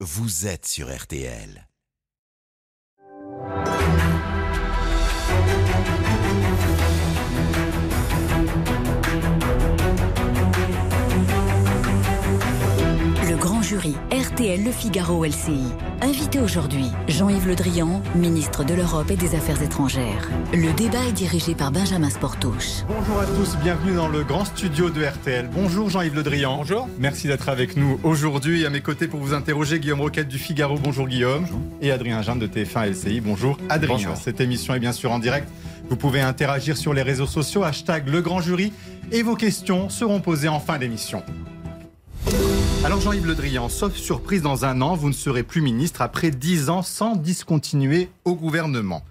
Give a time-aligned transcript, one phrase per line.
[0.00, 1.66] vous êtes sur RTL.
[13.66, 15.66] Jury RTL Le Figaro LCI.
[16.00, 20.30] Invité aujourd'hui, Jean-Yves Le Drian, ministre de l'Europe et des Affaires étrangères.
[20.54, 22.84] Le débat est dirigé par Benjamin Sportouche.
[22.86, 25.50] Bonjour à tous, bienvenue dans le grand studio de RTL.
[25.52, 26.58] Bonjour Jean-Yves Le Drian.
[26.58, 26.88] Bonjour.
[27.00, 28.64] Merci d'être avec nous aujourd'hui.
[28.64, 30.78] À mes côtés pour vous interroger, Guillaume Roquette du Figaro.
[30.78, 31.44] Bonjour Guillaume.
[31.82, 33.20] Et Adrien Jeanne de TF1 LCI.
[33.20, 33.96] Bonjour Adrien.
[33.96, 34.16] Bonjour.
[34.16, 35.48] Cette émission est bien sûr en direct.
[35.90, 38.72] Vous pouvez interagir sur les réseaux sociaux, hashtag le grand jury.
[39.10, 41.24] Et vos questions seront posées en fin d'émission.
[42.84, 46.30] Alors Jean-Yves Le Drian, sauf surprise dans un an, vous ne serez plus ministre après
[46.30, 49.02] 10 ans sans discontinuer au gouvernement.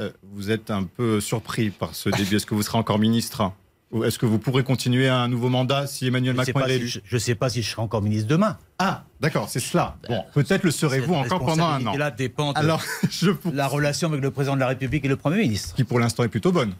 [0.00, 2.36] Euh, vous êtes un peu surpris par ce début.
[2.36, 3.52] Est-ce que vous serez encore ministre?
[3.92, 6.74] Ou est-ce que vous pourrez continuer un nouveau mandat si Emmanuel Je Macron est si
[6.74, 6.92] élu?
[7.04, 8.56] je ne sais pas si je serai encore ministre demain.
[8.78, 9.96] Ah, d'accord, c'est cela.
[10.08, 11.92] Bon, peut-être le serez-vous encore pendant un an.
[11.92, 13.50] responsabilité-là dépend de Alors, je vous...
[13.52, 15.74] la relation avec le président de la République et le Premier ministre.
[15.74, 16.72] qui pour l'instant est plutôt bonne.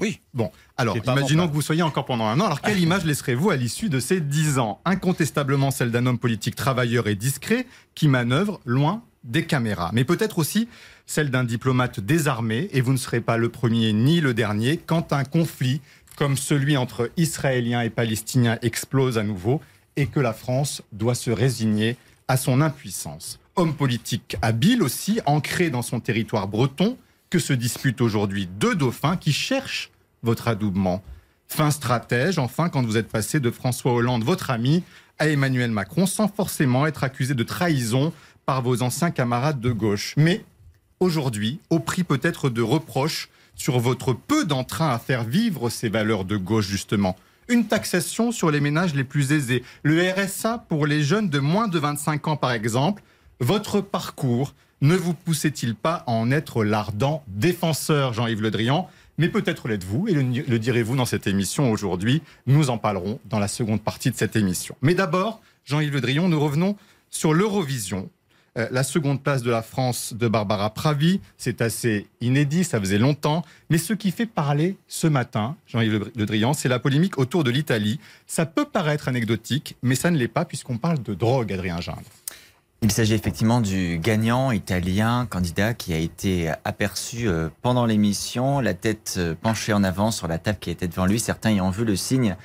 [0.00, 0.20] Oui.
[0.34, 2.46] Bon, alors imaginons que vous soyez encore pendant un an.
[2.46, 4.80] Alors quelle image laisserez-vous à l'issue de ces dix ans?
[4.84, 9.90] Incontestablement celle d'un homme politique travailleur et discret qui manœuvre loin des caméras.
[9.92, 10.68] Mais peut-être aussi
[11.06, 15.12] celle d'un diplomate désarmé, et vous ne serez pas le premier ni le dernier, quand
[15.12, 15.80] un conflit
[16.16, 19.60] comme celui entre Israéliens et Palestiniens explose à nouveau,
[19.96, 21.96] et que la France doit se résigner
[22.28, 23.40] à son impuissance.
[23.56, 26.96] Homme politique habile aussi, ancré dans son territoire breton,
[27.30, 29.90] que se disputent aujourd'hui deux dauphins qui cherchent
[30.22, 31.02] votre adoubement.
[31.46, 34.82] Fin stratège, enfin, quand vous êtes passé de François Hollande, votre ami,
[35.18, 38.12] à Emmanuel Macron, sans forcément être accusé de trahison
[38.46, 40.14] par vos anciens camarades de gauche.
[40.16, 40.44] Mais
[40.98, 46.24] aujourd'hui, au prix peut-être de reproches sur votre peu d'entrain à faire vivre ces valeurs
[46.24, 47.16] de gauche, justement.
[47.48, 51.68] Une taxation sur les ménages les plus aisés, le RSA pour les jeunes de moins
[51.68, 53.02] de 25 ans, par exemple.
[53.40, 58.88] Votre parcours ne vous poussait-il pas à en être l'ardent défenseur, Jean-Yves Le Drian?
[59.18, 62.22] Mais peut-être l'êtes-vous, et le, direz-vous dans cette émission aujourd'hui.
[62.46, 64.74] Nous en parlerons dans la seconde partie de cette émission.
[64.80, 66.76] Mais d'abord, Jean-Yves Le Drian, nous revenons
[67.10, 68.08] sur l'Eurovision.
[68.58, 72.98] Euh, la seconde place de la France de Barbara Pravi, c'est assez inédit, ça faisait
[72.98, 73.44] longtemps.
[73.68, 77.50] Mais ce qui fait parler ce matin, Jean-Yves Le Drian, c'est la polémique autour de
[77.50, 78.00] l'Italie.
[78.26, 82.00] Ça peut paraître anecdotique, mais ça ne l'est pas puisqu'on parle de drogue, Adrien Gindre.
[82.82, 88.72] Il s'agit effectivement du gagnant italien, candidat qui a été aperçu euh, pendant l'émission, la
[88.72, 91.20] tête euh, penchée en avant sur la table qui était devant lui.
[91.20, 92.36] Certains y ont vu le signe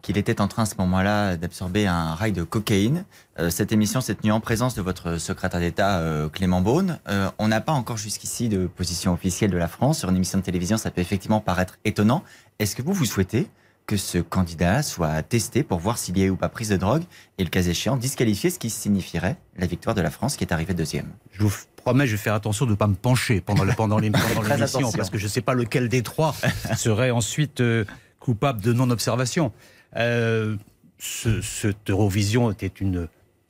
[0.00, 3.04] qu'il était en train à ce moment-là d'absorber un rail de cocaïne.
[3.40, 6.00] Euh, cette émission s'est tenue en présence de votre secrétaire d'État
[6.32, 7.00] Clément Beaune.
[7.38, 10.44] On n'a pas encore jusqu'ici de position officielle de la France sur une émission de
[10.44, 10.76] télévision.
[10.76, 12.22] Ça peut effectivement paraître étonnant.
[12.60, 13.50] Est-ce que vous vous souhaitez
[13.90, 16.76] que ce candidat soit testé pour voir s'il y a eu ou pas prise de
[16.76, 17.02] drogue
[17.38, 20.52] et le cas échéant disqualifier ce qui signifierait la victoire de la France qui est
[20.52, 21.08] arrivée deuxième.
[21.32, 23.98] Je vous promets, je vais faire attention de ne pas me pencher pendant le- pendant
[23.98, 26.36] l'émission, parce que je ne sais pas lequel des trois
[26.76, 27.84] serait ensuite euh,
[28.20, 29.50] coupable de non-observation.
[29.96, 30.56] Euh,
[31.00, 33.08] ce, cette Eurovision était une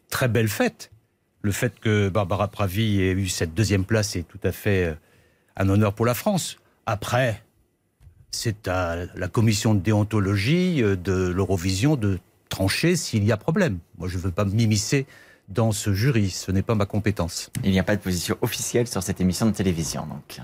[0.08, 0.90] très belle fête.
[1.42, 4.94] Le fait que Barbara Pravi ait eu cette deuxième place est tout à fait euh,
[5.58, 6.56] un honneur pour la France.
[6.86, 7.42] Après,
[8.30, 12.18] c'est à la commission de déontologie euh, de l'Eurovision de
[12.48, 13.78] trancher s'il y a problème.
[13.98, 15.06] Moi, je ne veux pas m'immiscer
[15.48, 17.50] dans ce jury, ce n'est pas ma compétence.
[17.64, 20.06] Il n'y a pas de position officielle sur cette émission de télévision.
[20.06, 20.40] Donc,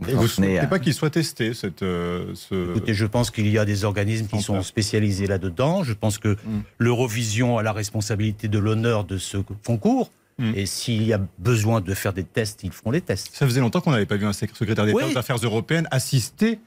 [0.00, 2.70] vous ne souhaitez à- pas qu'il soit testé, cette, euh, ce...
[2.70, 5.82] Écoutez, je pense qu'il y a des organismes qui sont spécialisés là-dedans.
[5.82, 6.62] Je pense que Mm.
[6.78, 10.10] l'Eurovision a la responsabilité de l'honneur de ce concours.
[10.38, 10.52] Mm.
[10.56, 13.30] Et s'il y a besoin de faire des tests, ils feront les tests.
[13.34, 15.12] Ça faisait longtemps qu'on n'avait pas vu un sec- secrétaire d'État Oui.
[15.14, 16.58] aux Affaires européennes assister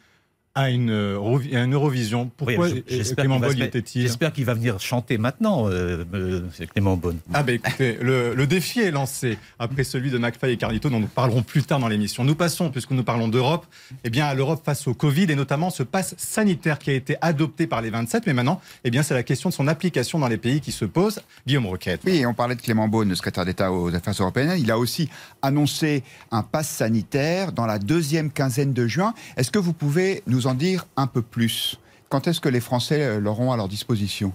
[0.58, 2.32] à une, Eurovi- à une Eurovision.
[2.36, 4.02] Pourquoi Oui, j'espère Clément mettre- était-il?
[4.02, 6.42] J'espère qu'il va venir chanter maintenant, euh, euh,
[6.74, 7.20] Clément Beaune.
[7.32, 11.00] Ah ben écoutez, le, le défi est lancé après celui de McFly et Carlito dont
[11.00, 12.24] nous parlerons plus tard dans l'émission.
[12.24, 13.68] Nous passons, puisque nous parlons d'Europe,
[14.04, 17.18] eh bien à l'Europe face au Covid et notamment ce pass sanitaire qui a été
[17.22, 20.28] adopté par les 27, mais maintenant, eh bien c'est la question de son application dans
[20.28, 21.20] les pays qui se pose.
[21.46, 22.02] Guillaume Roquette.
[22.06, 24.56] Oui, on parlait de Clément Beaune, le secrétaire d'État aux Affaires européennes.
[24.58, 25.08] Il a aussi
[25.44, 29.14] annoncé un pass sanitaire dans la deuxième quinzaine de juin.
[29.38, 31.80] Est-ce que vous pouvez nous en dire un peu plus.
[32.10, 34.34] Quand est-ce que les Français euh, l'auront à leur disposition?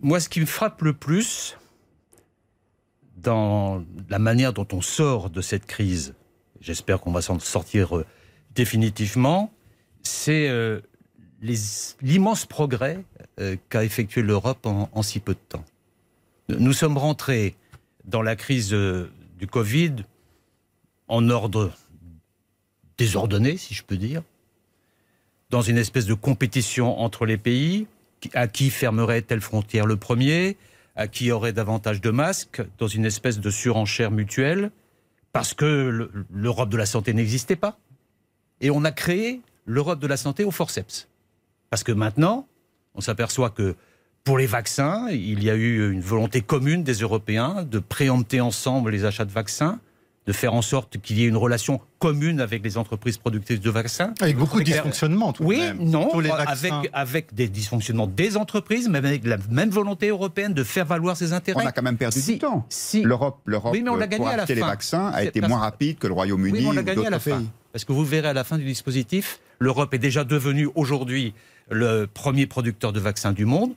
[0.00, 1.56] Moi, ce qui me frappe le plus
[3.16, 6.14] dans la manière dont on sort de cette crise,
[6.60, 8.06] j'espère qu'on va s'en sortir euh,
[8.54, 9.52] définitivement,
[10.02, 10.80] c'est euh,
[12.02, 13.04] l'immense progrès
[13.68, 15.64] qu'a effectué l'Europe en, si peu de temps.
[16.48, 17.56] Nous sommes rentrés
[18.04, 19.96] dans la crise du Covid
[21.08, 21.72] en ordre
[22.96, 24.22] désordonné, si je peux dire,
[25.54, 27.86] dans une espèce de compétition entre les pays,
[28.32, 30.56] à qui fermerait telle frontière le premier,
[30.96, 32.60] à qui aurait davantage de masques?
[32.78, 34.72] Dans une espèce de surenchère mutuelle?
[35.32, 37.78] Parce que l'Europe de la santé n'existait pas.
[38.60, 41.06] Et on a créé l'Europe de la santé au forceps.
[41.70, 42.48] Parce que maintenant,
[42.96, 43.76] on s'aperçoit que
[44.24, 48.90] pour les vaccins, il y a eu une volonté commune des Européens de préempter ensemble
[48.90, 49.78] les achats de vaccins
[50.26, 53.70] de faire en sorte qu'il y ait une relation commune avec les entreprises productrices de
[53.70, 54.14] vaccins.
[54.20, 56.08] Avec beaucoup de dysfonctionnements, tout Oui, non,
[56.46, 61.16] avec, avec des dysfonctionnements des entreprises, mais avec la même volonté européenne de faire valoir
[61.16, 61.64] ses intérêts.
[61.64, 62.64] On a quand même perdu du temps.
[62.68, 64.54] Si, L'Europe, l'Europe oui, mais on l'a gagné à la fin.
[64.54, 67.18] les vaccins a été moins rapide que le Royaume-Uni oui, on l'a gagné à la
[67.18, 67.42] fin.
[67.72, 71.34] Parce que vous verrez à la fin du dispositif, l'Europe est déjà devenue aujourd'hui
[71.70, 73.72] le premier producteur de vaccins du monde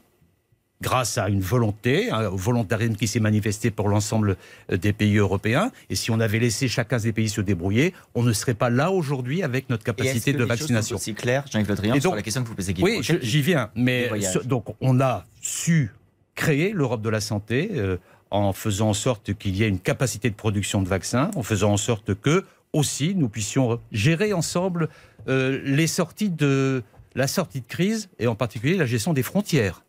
[0.82, 4.38] grâce à une volonté, un volontarisme qui s'est manifesté pour l'ensemble
[4.72, 5.72] euh, des pays européens.
[5.90, 8.92] Et si on avait laissé chacun des pays se débrouiller, on ne serait pas là
[8.92, 10.98] aujourd'hui avec notre capacité de vaccination.
[10.98, 12.76] C'est clair, Jean-Yves Le Drian, sur la question que vous posez.
[12.82, 13.70] Oui, j'y viens.
[13.76, 14.10] Mais
[14.46, 15.92] donc on a su
[16.36, 17.98] créer l'Europe de la santé euh,
[18.30, 21.72] en faisant en sorte qu'il y ait une capacité de production de vaccins, en faisant
[21.72, 24.90] en sorte que aussi nous puissions gérer ensemble
[25.28, 26.84] euh, les sorties de
[27.16, 29.82] la sortie de crise et en particulier la gestion des frontières.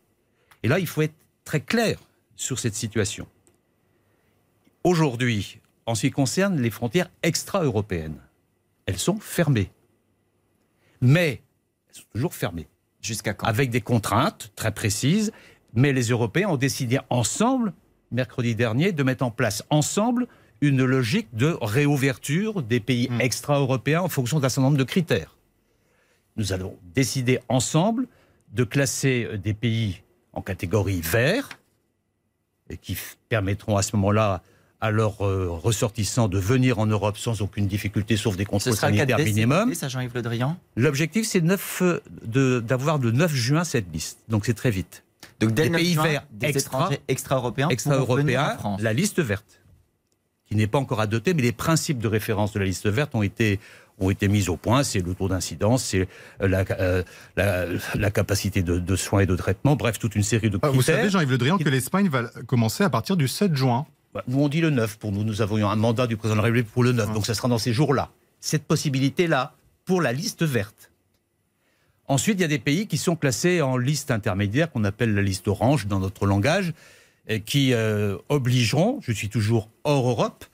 [0.63, 1.15] Et là, il faut être
[1.45, 1.99] très clair
[2.35, 3.27] sur cette situation.
[4.83, 8.19] Aujourd'hui, en ce qui concerne les frontières extra-européennes,
[8.85, 9.71] elles sont fermées.
[11.01, 11.41] Mais
[11.89, 12.67] elles sont toujours fermées.
[13.01, 13.47] Jusqu'à quand?
[13.47, 15.31] Avec des contraintes très précises.
[15.73, 17.73] Mais les Européens ont décidé ensemble,
[18.11, 20.27] mercredi dernier, de mettre en place ensemble
[20.61, 23.21] une logique de réouverture des pays hmm.
[23.21, 25.37] extra-européens en fonction d'un certain nombre de critères.
[26.35, 28.07] Nous allons décider ensemble
[28.53, 30.01] de classer des pays
[30.39, 31.49] en catégorie vert,
[32.69, 32.97] et qui
[33.27, 34.41] permettront à ce moment-là
[34.81, 39.19] à leurs euh, ressortissants de venir en Europe sans aucune difficulté, sauf des contrôles sanitaires
[39.19, 39.73] minimum.
[39.75, 40.57] Ça, Jean-Yves Le Drian?
[40.77, 44.19] L'objectif, c'est euh, d'avoir le 9 juin cette liste.
[44.29, 45.03] Donc c'est très vite.
[45.41, 49.59] Donc dès des pays verts des extra, extra-européens, extra-européens, la liste verte,
[50.45, 53.23] qui n'est pas encore adoptée, mais les principes de référence de la liste verte ont
[53.23, 53.59] été
[53.99, 54.83] ont été mises au point.
[54.83, 56.07] C'est le taux d'incidence, c'est
[56.39, 57.03] la, euh,
[57.35, 60.69] la, capacité de, soins et de traitement, bref, toute une série de critères.
[60.71, 63.85] Ah, vous savez, Jean-Yves Le Drian, que l'Espagne va commencer à partir du 7 juin.
[64.13, 65.23] Bah, nous, on dit le 9 pour nous.
[65.23, 67.33] Nous avons eu un mandat du président de la République pour le 9, donc ça
[67.33, 68.09] sera dans ces jours-là.
[68.39, 69.53] Cette possibilité-là,
[69.85, 70.91] pour la liste verte.
[72.07, 75.21] Ensuite, il y a des pays qui sont classés en liste intermédiaire, qu'on appelle la
[75.21, 76.73] liste orange dans notre langage,
[77.27, 80.45] et qui euh, obligeront, je suis toujours hors Europe,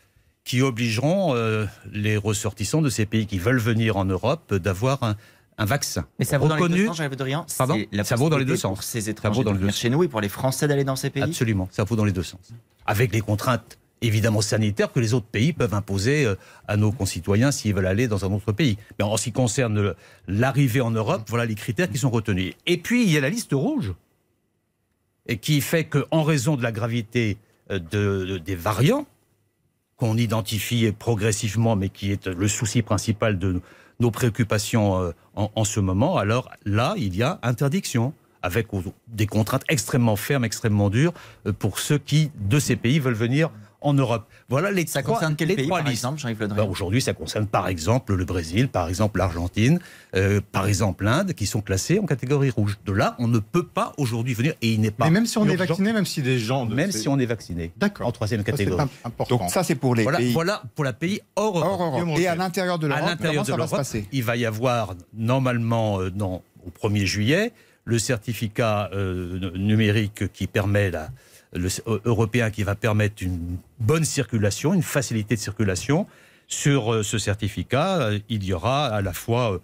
[0.45, 5.15] qui obligeront euh, les ressortissants de ces pays qui veulent venir en Europe d'avoir un,
[5.57, 6.05] vaccin.
[6.19, 7.01] Mais ça vaut dans les deux sens.
[7.57, 8.77] Pardon Ça vaut dans les deux sens.
[8.77, 11.23] Pour ces étrangers de venir chez nous et pour les Français d'aller dans ces pays
[11.23, 12.53] Absolument, ça vaut dans les deux sens.
[12.85, 16.35] Avec les contraintes évidemment sanitaires que les autres pays peuvent imposer euh,
[16.67, 18.77] à nos concitoyens s'ils veulent aller dans un autre pays.
[18.99, 19.95] Mais en ce qui concerne
[20.27, 22.53] l'arrivée en Europe, voilà les critères qui sont retenus.
[22.67, 23.93] Et puis, il y a la liste rouge,
[25.27, 27.37] et qui fait qu'en raison de la gravité
[27.71, 29.07] euh, de, des variants,
[29.97, 33.61] qu'on identifie progressivement, mais qui est le souci principal de
[33.99, 38.67] nos préoccupations euh, en, ce moment, alors là, il y a interdiction avec
[39.07, 41.13] des contraintes extrêmement fermes, extrêmement dures
[41.47, 43.49] euh, pour ceux qui, de ces pays, veulent venir
[43.85, 44.27] en Europe.
[44.49, 47.47] Voilà les ça trois, concerne quel les pays, trois par exemple, ben, Aujourd'hui, ça concerne
[47.47, 49.79] par exemple le Brésil, par exemple l'Argentine,
[50.15, 52.77] euh, par exemple l'Inde, qui sont classés en catégorie rouge.
[52.85, 55.05] De là, on ne peut pas aujourd'hui venir et il n'est pas.
[55.05, 56.65] Mais même si on est vacciné, même si des gens.
[56.65, 57.71] même si on est vacciné.
[57.77, 58.07] D'accord.
[58.07, 58.87] En troisième catégorie.
[59.29, 60.33] Donc ça, c'est pour les voilà, pays.
[60.33, 62.17] Voilà pour la pays hors Europe.
[62.17, 66.01] Et à l'intérieur de l'Europe, comment ça va se passer Il va y avoir normalement,
[66.01, 71.09] euh, non, au 1er juillet, le certificat euh, numérique qui permet la
[71.55, 76.07] euh, européen qui va permettre une bonne circulation, une facilité de circulation.
[76.47, 79.59] Sur euh, ce certificat, euh, il y aura à la fois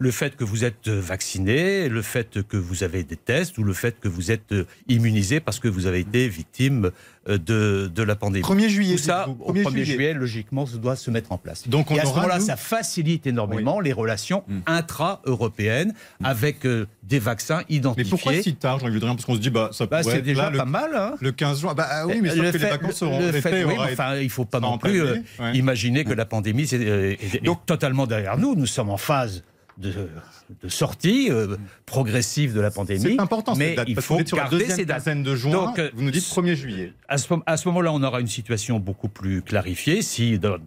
[0.00, 3.72] le fait que vous êtes vacciné, le fait que vous avez des tests ou le
[3.72, 4.54] fait que vous êtes
[4.86, 6.92] immunisé parce que vous avez été victime
[7.28, 8.44] euh, de, de la pandémie.
[8.44, 8.96] 1er juillet.
[8.96, 10.14] Tout ça, au 1er juillet.
[10.14, 11.68] logiquement, ça doit se mettre en place.
[11.68, 14.58] Donc on Et à ce moment-là, ça facilite énormément les relations mm.
[14.66, 18.04] intra-européennes avec euh, des vaccins identifiés.
[18.04, 20.64] Mais pourquoi si tard, Jean-Yves Parce qu'on se dit, bah, ça bah, C'est déjà pas
[20.64, 20.92] mal.
[20.94, 21.14] Hein.
[21.20, 21.74] le 15 juin.
[21.74, 24.44] Bah, oui, mais sauf que les vacances seront le fait, oui, enfin, Il ne faut
[24.44, 25.16] pas non plus euh,
[25.54, 28.54] imaginer que la pandémie est, est, Donc, totalement derrière nous.
[28.54, 29.42] Nous sommes en phase
[29.78, 31.56] de, sortie euh,
[31.86, 33.00] progressive de la pandémie.
[33.00, 35.08] C'est important, mais date, il faut garder ces dates.
[35.08, 35.52] de juin.
[35.52, 36.92] Donc, vous nous dites 1er juillet.
[37.08, 40.02] À ce, à ce moment-là, on aura une situation beaucoup plus clarifiée.
[40.02, 40.58] Si dans,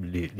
[0.00, 0.30] les,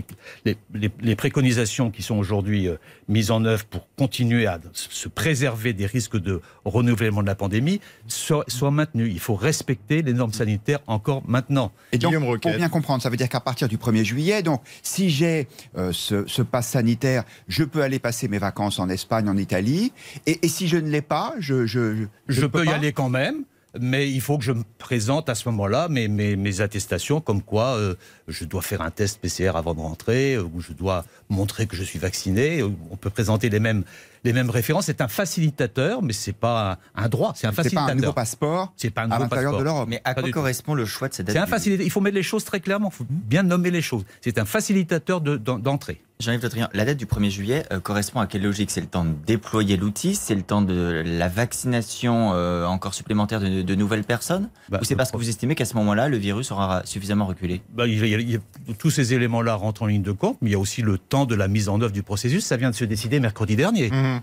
[0.74, 2.76] les, préconisations qui sont aujourd'hui euh,
[3.08, 7.80] mises en œuvre pour continuer à se préserver des risques de renouvellement de la pandémie
[8.06, 9.08] soient, maintenues.
[9.08, 11.72] Il faut respecter les normes sanitaires encore maintenant.
[11.92, 15.10] Et donc, pour bien comprendre, ça veut dire qu'à partir du 1er juillet, donc si
[15.10, 19.36] j'ai euh, ce, ce pass sanitaire, je peux aller passer mes vacances en Espagne, en
[19.36, 19.92] Italie.
[20.26, 23.44] Et, si je ne l'ai pas, je, je, je, peux, y aller quand même
[23.78, 27.76] mais il faut que je me présente à ce moment-là mes, mes, attestations comme quoi
[27.76, 27.94] euh,
[28.26, 31.76] je dois faire un test PCR avant de rentrer, euh, ou je dois montrer que
[31.76, 32.62] je suis vacciné.
[32.62, 33.84] On peut présenter les mêmes,
[34.24, 34.86] les mêmes références.
[34.86, 37.32] C'est un facilitateur, mais c'est pas un, droit.
[37.34, 37.86] C'est un facilitateur.
[37.88, 38.72] C'est pas un nouveau passeport.
[38.76, 39.88] C'est pas un nouveau à l'intérieur de l'Europe.
[39.88, 41.86] Mais à quoi correspond le choix de cette date C'est un facilitateur.
[41.86, 42.90] Il faut mettre les choses très clairement.
[42.92, 44.04] Il faut bien nommer les choses.
[44.20, 46.00] C'est un facilitateur d'entrée.
[46.20, 48.70] Jean-Yves Le la date du 1er juillet euh, correspond à quelle logique?
[48.70, 53.40] C'est le temps de déployer l'outil C'est le temps de la vaccination euh, encore supplémentaire
[53.40, 54.50] de, de nouvelles personnes?
[54.68, 57.62] Bah, Ou c'est parce que vous estimez qu'à ce moment-là, le virus aura suffisamment reculé?
[57.74, 58.38] Bah, il y a,
[58.78, 61.24] Tous ces éléments-là rentrent en ligne de compte, mais il y a aussi le temps
[61.24, 62.44] de la mise en œuvre du processus.
[62.44, 63.90] Ça vient de se décider mercredi dernier.
[63.90, 64.19] Mmh.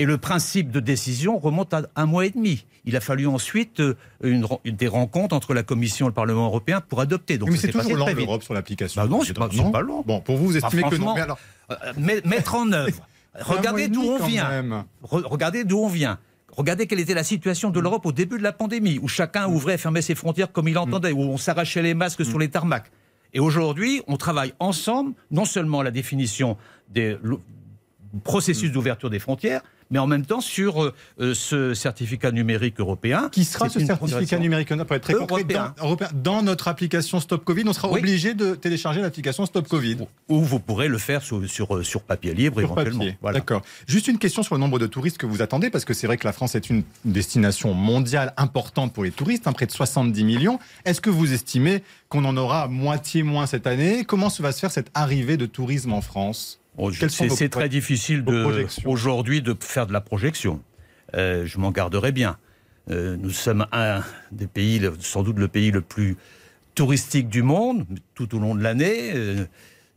[0.00, 2.64] Et le principe de décision remonte à un mois et demi.
[2.86, 6.80] Il a fallu ensuite euh, une, des rencontres entre la Commission et le Parlement européen
[6.80, 7.36] pour adopter.
[7.36, 9.02] Donc, mais c'est toujours lent l'Europe sur l'application.
[9.02, 10.02] Bah non, c'est pas, pas, long.
[10.06, 11.14] Bon, pour vous, vous estimez que non.
[11.14, 11.38] alors...
[11.70, 11.92] Euh,
[12.24, 13.06] mettre en œuvre.
[13.40, 14.86] regardez d'où on vient.
[15.02, 16.18] regardez d'où on vient.
[16.56, 19.52] Regardez quelle était la situation de l'Europe au début de la pandémie, où chacun mm.
[19.52, 22.40] ouvrait et fermait ses frontières comme il entendait, où on s'arrachait les masques sur mm.
[22.40, 22.90] les tarmacs.
[23.34, 26.56] Et aujourd'hui, on travaille ensemble, non seulement à la définition
[26.88, 27.18] des
[28.24, 33.28] processus d'ouverture des frontières, mais en même temps sur euh, euh, ce certificat numérique européen.
[33.30, 35.74] Qui sera ce certificat numérique pour être très européen.
[36.14, 39.98] dans, notre application Stop Covid, on sera obligé de télécharger l'application Stop Covid.
[40.28, 43.04] Ou vous pourrez le faire sur, sur, euh, papier libre éventuellement.
[43.22, 43.62] D'accord.
[43.86, 46.16] Juste une question sur le nombre de touristes que vous attendez, parce que c'est vrai
[46.16, 50.24] que la France est une destination mondiale importante pour les touristes, hein, près de 70
[50.24, 50.58] millions.
[50.84, 54.04] Est-ce que vous estimez qu'on en aura moitié moins cette année?
[54.04, 56.59] Comment va se faire cette arrivée de tourisme en France?
[56.82, 58.24] Oh, c'est très difficile
[58.86, 60.62] aujourd'hui de faire de la projection.
[61.14, 62.38] Euh, je m'en garderai bien.
[62.90, 66.16] Euh, nous sommes un des pays, sans doute le pays le plus
[66.74, 67.84] touristique du monde,
[68.14, 69.12] tout au long de l'année.
[69.14, 69.44] Euh,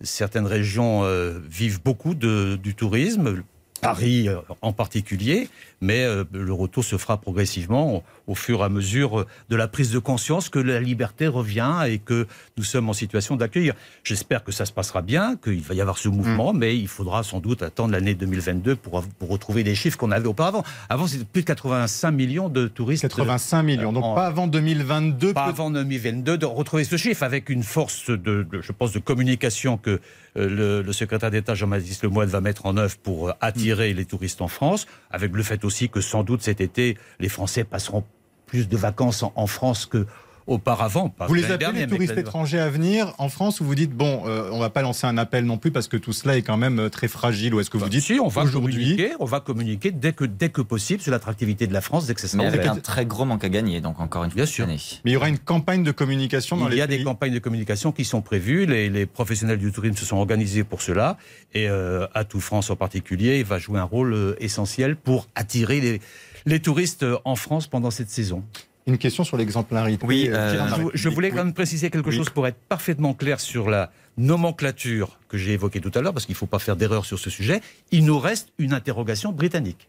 [0.02, 1.04] certaines régions
[1.48, 3.44] vivent beaucoup du tourisme.
[3.84, 4.30] Paris
[4.62, 5.50] en particulier,
[5.82, 10.00] mais le retour se fera progressivement au fur et à mesure de la prise de
[10.00, 13.74] conscience que la liberté revient et que nous sommes en situation d'accueillir.
[14.04, 16.58] J'espère que ça se passera bien, qu'il va y avoir ce mouvement, mm.
[16.58, 20.28] mais il faudra sans doute attendre l'année 2022 pour, pour retrouver des chiffres qu'on avait
[20.28, 20.64] auparavant.
[20.90, 23.04] Avant, c'était plus de 85 millions de touristes.
[23.04, 25.34] 85 millions, donc pas avant 2022.
[25.34, 29.78] Pas avant 2022 de retrouver ce chiffre avec une force de, je pense, de communication
[29.78, 30.00] que
[30.38, 33.98] euh, le, secrétaire d'État Jean-Baptiste Lemoyne va mettre en œuvre pour euh, attirer mm.
[33.98, 37.64] les touristes en France, avec le fait aussi que sans doute cet été, les Français
[37.64, 38.04] passeront
[38.46, 40.06] plus de vacances en, France que
[40.48, 41.14] auparavant.
[41.28, 44.50] vous les appelez les touristes étrangers à venir en France ou vous dites bon, euh,
[44.52, 46.80] on va pas lancer un appel non plus parce que tout cela est quand même
[46.80, 49.40] euh, très fragile ou est-ce que vous bah, dites si, on va communiquer, on va
[49.40, 52.44] communiquer dès que dès que possible sur l'attractivité de la France dès que ça sera
[52.44, 54.36] Mais avec un très gros manque à gagner donc encore une fois.
[54.36, 54.68] Bien sûr.
[54.68, 57.04] Mais il y aura une campagne de communication dans il les Il y a des
[57.04, 58.66] campagnes de communication qui sont prévues.
[58.66, 61.18] Les, professionnels du tourisme se sont organisés pour cela
[61.54, 65.82] et euh, à tout France en particulier, il va jouer un rôle essentiel pour attirer
[65.82, 66.02] les
[66.46, 68.44] les touristes en France pendant cette saison.
[68.86, 70.06] Une question sur l'exemplarité.
[70.06, 73.70] Oui, euh, euh, je, voulais quand même préciser quelque chose pour être parfaitement clair sur
[73.70, 77.06] la nomenclature que j'ai évoquée tout à l'heure, parce qu'il ne faut pas faire d'erreur
[77.06, 77.62] sur ce sujet.
[77.92, 79.88] Il nous reste une interrogation britannique.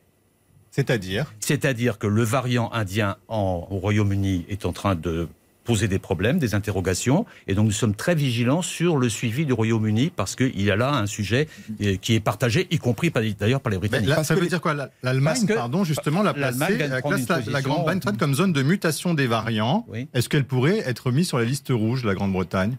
[0.70, 1.32] C'est-à-dire?
[1.40, 5.28] C'est-à-dire que le variant indien en, au Royaume-Uni est en train de
[5.64, 7.26] poser des problèmes, des interrogations.
[7.49, 10.76] Et donc nous sommes très vigilants sur le suivi du Royaume-Uni parce qu'il y a
[10.76, 11.49] là un sujet
[11.83, 14.12] euh, qui est partagé, y compris d'ailleurs par les Britanniques.
[14.23, 18.62] ça veut dire quoi L'Allemagne, pardon, justement, la placer, la, la Grande-Bretagne comme zone de
[18.62, 19.87] mutation des variants.
[20.14, 22.76] Est-ce qu'elle pourrait être mise sur la liste rouge, la Grande-Bretagne?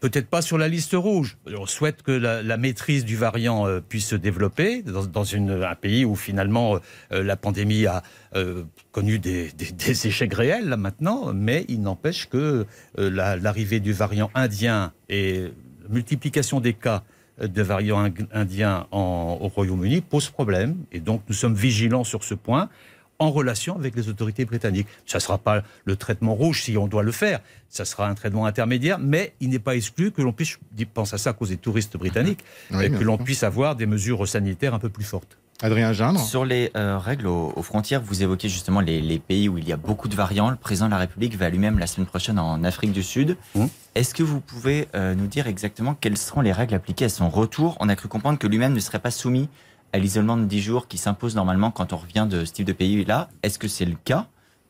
[0.00, 1.38] Peut-être pas sur la liste rouge.
[1.46, 6.14] On souhaite que la, maîtrise du variant euh, puisse se développer dans, un pays où
[6.14, 6.78] finalement
[7.12, 8.02] euh, la pandémie a
[8.34, 9.50] euh, connu des,
[9.88, 15.42] échecs réels là maintenant, mais il n'empêche que l'arrivée du variant indien et
[15.82, 17.02] la multiplication des cas
[17.40, 20.76] de variants indiens au Royaume-Uni pose problème.
[20.92, 22.68] Et donc nous sommes vigilants sur ce point
[23.18, 24.88] en relation avec les autorités britanniques.
[25.06, 28.14] Ça ne sera pas le traitement rouge si on doit le faire, ça sera un
[28.14, 31.32] traitement intermédiaire, mais il n'est pas exclu que l'on puisse, je pense à ça à
[31.32, 32.44] cause des touristes britanniques,
[32.82, 35.38] et que l'on puisse avoir des mesures sanitaires un peu plus fortes.
[35.62, 36.20] Adrien Gindre.
[36.20, 39.76] Sur les euh, règles aux, frontières, vous évoquez justement les, pays où il y a
[39.76, 40.50] beaucoup de variants.
[40.50, 43.36] Le président de la République va lui-même la semaine prochaine en Afrique du Sud.
[43.54, 43.64] Mmh.
[43.94, 47.30] Est-ce que vous pouvez euh, nous dire exactement quelles seront les règles appliquées à son
[47.30, 47.76] retour?
[47.80, 49.48] On a cru comprendre que lui-même ne serait pas soumis
[49.96, 52.74] à l'isolement de 10 jours qui s'impose normalement quand on revient de ce type de
[52.74, 53.30] pays-là.
[53.42, 54.26] Est-ce que c'est le cas?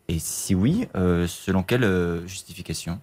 [0.07, 3.01] Et si oui, euh, selon quelle euh, justification?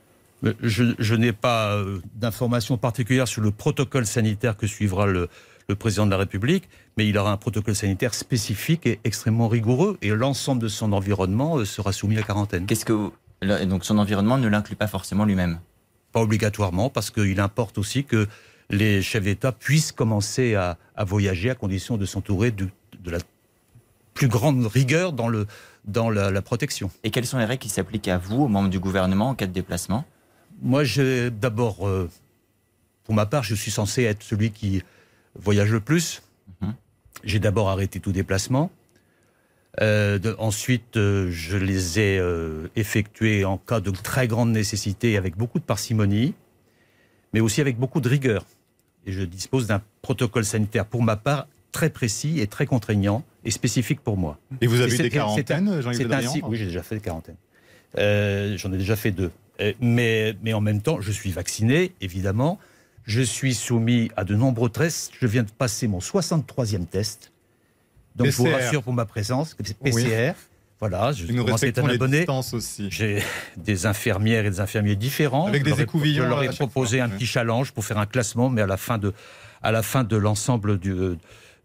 [0.62, 5.30] Je, n'ai pas euh, d'informations particulières sur le protocole sanitaire que suivra le,
[5.78, 10.10] président de la République, mais il aura un protocole sanitaire spécifique et extrêmement rigoureux, et
[10.10, 12.66] l'ensemble de son environnement sera soumis à quarantaine.
[12.68, 13.12] Qu'est-ce que
[13.66, 15.60] donc son environnement ne l'inclut pas forcément lui-même?
[16.12, 18.28] Pas obligatoirement, parce qu'il importe aussi que
[18.74, 22.68] les chefs d'État puissent commencer à, voyager à condition de s'entourer de,
[23.06, 23.20] la
[24.14, 25.48] plus grande rigueur dans, le,
[25.86, 26.92] dans la, la protection.
[27.04, 29.48] Et quelles sont les règles qui s'appliquent à vous, aux membres du gouvernement, en cas
[29.48, 30.06] de déplacement?
[30.62, 32.10] Moi, j'ai d'abord, euh,
[33.04, 34.84] pour ma part, je suis censé être celui qui
[35.36, 36.22] voyage le plus.
[36.62, 36.74] Mhm.
[37.24, 38.72] J'ai d'abord arrêté tout déplacement.
[39.82, 45.18] Euh, de- ensuite, euh, je les ai euh, effectués en cas de très grande nécessité,
[45.18, 46.36] avec beaucoup de parcimonie,
[47.34, 48.46] mais aussi avec beaucoup de rigueur.
[49.06, 53.52] Et je dispose d'un protocole sanitaire, pour ma part, très précis et très contraignant et
[53.52, 54.38] spécifique pour moi.
[54.62, 56.42] Et vous Et avez c'est- des c'est un- quarantaines, Jean-Yves Le ainsi.
[56.46, 57.36] Oui, j'ai déjà fait des quarantaines.
[57.98, 59.32] Euh, J'en ai déjà fait deux.
[59.60, 62.60] Euh, mais, mais en même temps, je suis vacciné, évidemment.
[63.06, 65.12] Je suis soumis à de nombreux tests.
[65.20, 67.32] Je viens de passer mon 63e test.
[68.16, 69.54] Donc, je vous rassure pour ma présence.
[69.54, 70.34] que c'est PCR.
[70.84, 72.26] Voilà, je nous respectons les abonné.
[72.28, 72.88] aussi.
[72.90, 73.24] J'ai
[73.56, 75.48] des infirmières et des infirmiers différents.
[75.48, 78.06] Avec Je des écouvillons Je leur ai proposé fois, un petit challenge pour faire un
[78.06, 79.14] classement, mais à la fin de,
[79.62, 80.94] à la fin de l'ensemble du,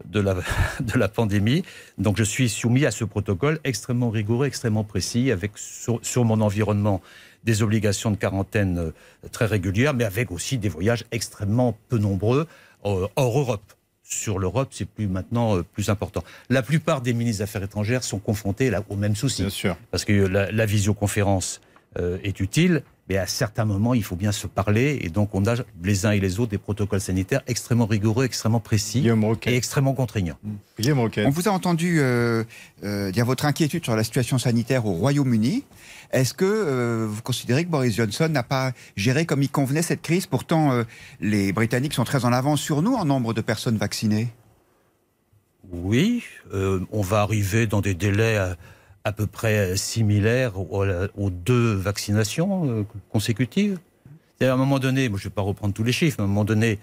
[0.04, 0.34] de, la,
[0.80, 1.64] de la pandémie.
[1.98, 6.40] Donc je suis soumis à ce protocole extrêmement rigoureux, extrêmement précis, avec sur, sur mon
[6.40, 7.02] environnement
[7.42, 12.46] des obligations de quarantaine euh, très régulières, mais avec aussi des voyages extrêmement peu nombreux
[12.84, 13.72] euh, hors Europe.
[14.11, 16.25] Sur l'Europe, c'est plus maintenant euh, plus important.
[16.49, 19.77] La plupart des ministres des Affaires étrangères sont confrontés là, au même souci Bien sûr.
[19.91, 21.61] parce que la, la visioconférence
[21.99, 25.47] euh, est utile, mais à certains moments, il faut bien se parler, et donc on
[25.47, 29.07] a les uns et les autres des protocoles sanitaires extrêmement rigoureux, extrêmement précis
[29.47, 30.37] et extrêmement contraignants.
[30.79, 31.25] Guillaume Roquet.
[31.27, 32.45] On vous a entendu euh,
[32.85, 35.65] euh, dire votre inquiétude sur la situation sanitaire au Royaume-Uni.
[36.11, 40.03] Est-ce que euh, vous considérez que Boris Johnson n'a pas géré comme il convenait cette
[40.03, 40.27] crise?
[40.27, 40.85] Pourtant, euh,
[41.21, 44.29] les Britanniques sont très en avance sur nous en nombre de personnes vaccinées.
[45.71, 46.25] Oui,
[46.55, 48.57] euh, on va arriver dans des délais à,
[49.05, 53.79] à peu près similaires aux, deux vaccinations consécutives.
[54.38, 56.23] C'est-à-dire, à un moment donné, moi, je ne vais pas reprendre tous les chiffres, mais
[56.23, 56.79] à un moment donné,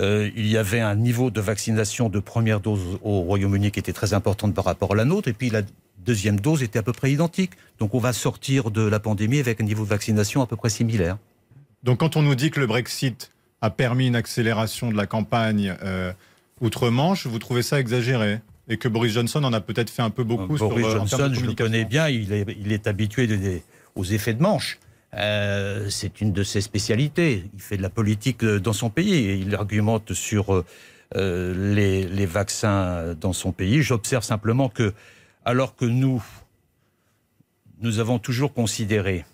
[0.00, 3.92] euh, il y avait un niveau de vaccination de première dose au Royaume-Uni qui était
[3.92, 5.62] très important par rapport à la nôtre, et puis la
[6.04, 7.52] deuxième dose était à peu près identique.
[7.78, 10.70] Donc on va sortir de la pandémie avec un niveau de vaccination à peu près
[10.70, 11.16] similaire.
[11.82, 13.30] Donc quand on nous dit que le Brexit
[13.62, 16.12] a permis une accélération de la campagne euh,
[16.60, 18.40] outre-Manche, vous trouvez ça exagéré?
[18.68, 21.04] Et que Boris Johnson en a peut-être fait un peu beaucoup sur Boris euh, en
[21.06, 23.60] termes de Johnson, je le connais bien, il est, il est habitué de- de-
[23.94, 24.78] aux effets de manche.
[25.16, 27.44] Euh, c'est une de ses spécialités.
[27.54, 30.64] Il fait de la politique euh, dans son pays et il argumente sur
[31.14, 33.82] euh, les, les vaccins dans son pays.
[33.82, 34.92] J'observe simplement que,
[35.44, 36.22] alors que nous,
[37.80, 39.24] nous avons toujours considéré,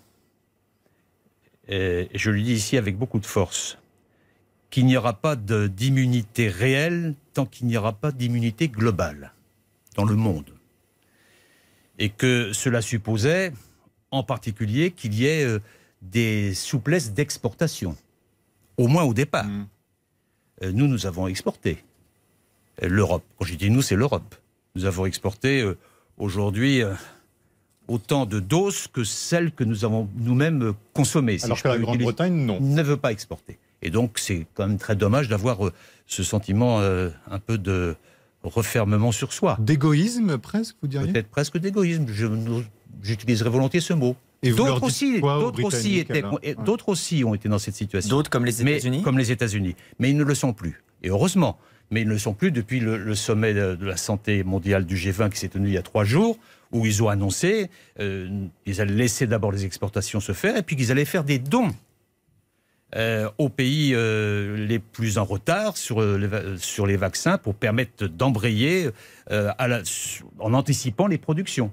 [1.67, 3.77] et je le dis ici avec beaucoup de force,
[4.69, 9.31] qu'il n'y aura pas d'immunité réelle tant qu'il n'y aura pas d'immunité globale
[9.95, 10.51] dans le monde.
[11.99, 13.53] Et que cela supposait,
[14.13, 15.59] en particulier, qu'il y ait euh,
[16.01, 17.95] des souplesses d'exportation,
[18.77, 19.45] au moins au départ.
[19.45, 19.67] Mm.
[20.63, 21.83] Euh, nous, nous avons exporté.
[22.83, 24.35] Euh, L'Europe, quand je dis nous, c'est l'Europe.
[24.75, 25.63] Nous avons exporté
[26.17, 26.81] aujourd'hui
[27.87, 31.37] autant de doses que celles que nous avons nous-mêmes consommées.
[31.37, 32.59] si Alors que la Grande-Bretagne, non.
[32.59, 33.59] ne veut pas exporter.
[33.83, 35.59] Et donc, c'est quand même très dommage d'avoir
[36.07, 37.95] ce sentiment euh, un peu de
[38.43, 39.57] refermement sur soi.
[39.59, 41.11] D'égoïsme presque, vous diriez?
[41.11, 42.05] Peut-être presque d'égoïsme.
[42.07, 42.25] Je-
[43.01, 44.15] J'utiliserai volontiers ce mot.
[44.57, 46.21] D'autres aussi, d'autres aussi, étaient-
[46.65, 48.09] d'autres aussi ont été dans cette situation.
[48.09, 49.75] D'autres comme les États-Unis Comme les États-Unis.
[49.99, 50.81] Mais ils ne le sont plus.
[51.01, 51.57] Et heureusement.
[51.91, 54.85] Mais ils ne le sont plus depuis le, le sommet de, de la santé mondiale
[54.85, 56.37] du G20 qui s'est tenu il y a trois jours,
[56.71, 58.27] où ils ont annoncé euh,
[58.65, 61.69] qu'ils allaient laisser d'abord les exportations se faire et puis qu'ils allaient faire des dons
[62.95, 67.37] euh, aux pays euh, les plus en retard sur, euh, les, va- sur les vaccins
[67.37, 68.89] pour permettre d'embrayer
[69.31, 69.51] euh,
[70.39, 71.71] en anticipant les productions.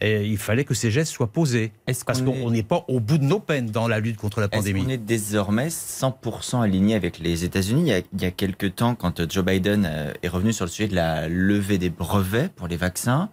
[0.00, 1.72] Et il fallait que ces gestes soient posés.
[1.86, 4.16] Est-ce Parce qu'on qu'on est- n'est pas au bout de nos peines dans la lutte
[4.16, 4.84] contre la Est-ce pandémie.
[4.84, 7.82] qu'on est désormais 100% aligné avec les États-Unis?
[7.82, 10.64] Il, y a- il y a quelques temps, quand Joe Biden euh, est revenu sur
[10.64, 13.28] le sujet de la levée des brevets pour les vaccins,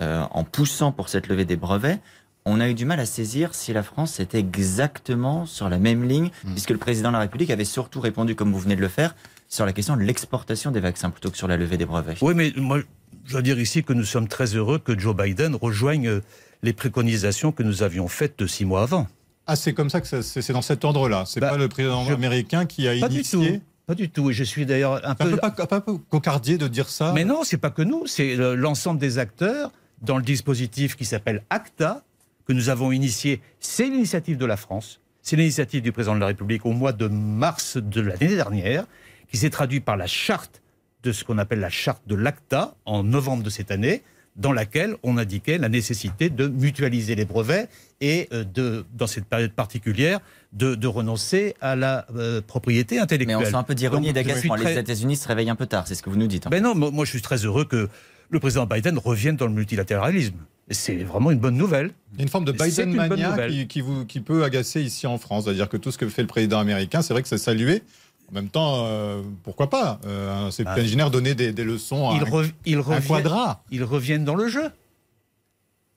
[0.00, 2.00] euh, en poussant pour cette levée des brevets,
[2.46, 6.04] on a eu du mal à saisir si la France était exactement sur la même
[6.04, 6.52] ligne, Mm.
[6.52, 9.14] puisque le président de la République avait surtout répondu, comme vous venez de le faire,
[9.48, 12.16] sur la question de l'exportation des vaccins plutôt que sur la levée des brevets.
[12.22, 12.78] Oui, mais moi,
[13.26, 16.20] je dois dire ici que nous sommes très heureux que Joe Biden rejoigne euh,
[16.62, 19.06] les préconisations que nous avions faites six mois avant.
[19.46, 21.24] Ah, c'est comme ça que c'est dans cet ordre-là.
[21.26, 23.36] C'est Bah, pas le président je- américain qui a Pas du tout.
[23.42, 23.60] initié.
[23.86, 24.30] Pas du tout.
[24.30, 25.30] Et je suis d'ailleurs un un peu.
[25.30, 27.12] peu pas, pas un peu cocardier de dire ça.
[27.12, 29.70] Mais non, c'est pas que nous, c'est euh, l'ensemble des acteurs
[30.02, 32.02] dans le dispositif qui s'appelle ACTA,
[32.46, 33.40] que nous avons initié.
[33.60, 37.06] C'est l'initiative de la France, c'est l'initiative du président de la République au mois de
[37.06, 38.84] mars de l'année dernière,
[39.30, 40.60] qui s'est traduit par la charte
[41.06, 44.02] de ce qu'on appelle la charte de l'ACTA en novembre de cette année,
[44.34, 47.68] dans laquelle on indiquait la nécessité de mutualiser les brevets
[48.02, 50.20] et euh, de, dans cette période particulière,
[50.52, 53.38] de, de renoncer à la euh, propriété Mais intellectuelle.
[53.40, 54.56] on sent un peu d'ironie et d'agacement.
[54.56, 56.46] très- Les États-Unis se réveillent un peu tard, c'est ce que vous nous dites.
[56.46, 56.50] hein.
[56.50, 57.88] ben non, moi moi, je suis très heureux que,
[58.28, 60.34] le président Biden revienne dans le multilatéralisme.
[60.68, 61.92] C'est vraiment une bonne nouvelle.
[62.14, 65.06] Il y a une forme de Biden mania qui, qui vous, qui peut agacer ici
[65.06, 65.44] en France.
[65.44, 67.82] C'est-à-dire que tout ce que fait le président américain, c'est vrai que c'est salué.
[68.30, 70.74] En même temps, euh, pourquoi pas euh, C'est Ah.
[70.74, 73.62] ingénieur donner des, des leçons à Ils, un, ils un reviennent, quadra.
[73.70, 74.70] ils reviennent dans le jeu.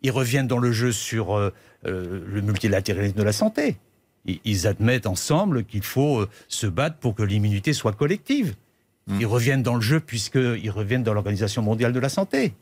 [0.03, 1.51] Ils reviennent dans le jeu sur euh,
[1.83, 3.77] le multilatéralisme de la santé.
[4.25, 8.55] Ils, ils admettent ensemble qu'il faut se battre pour que l'immunité soit collective.
[9.07, 9.17] Hmm.
[9.19, 12.53] Ils reviennent dans le jeu puisqu'ils reviennent dans l'Organisation mondiale de la santé.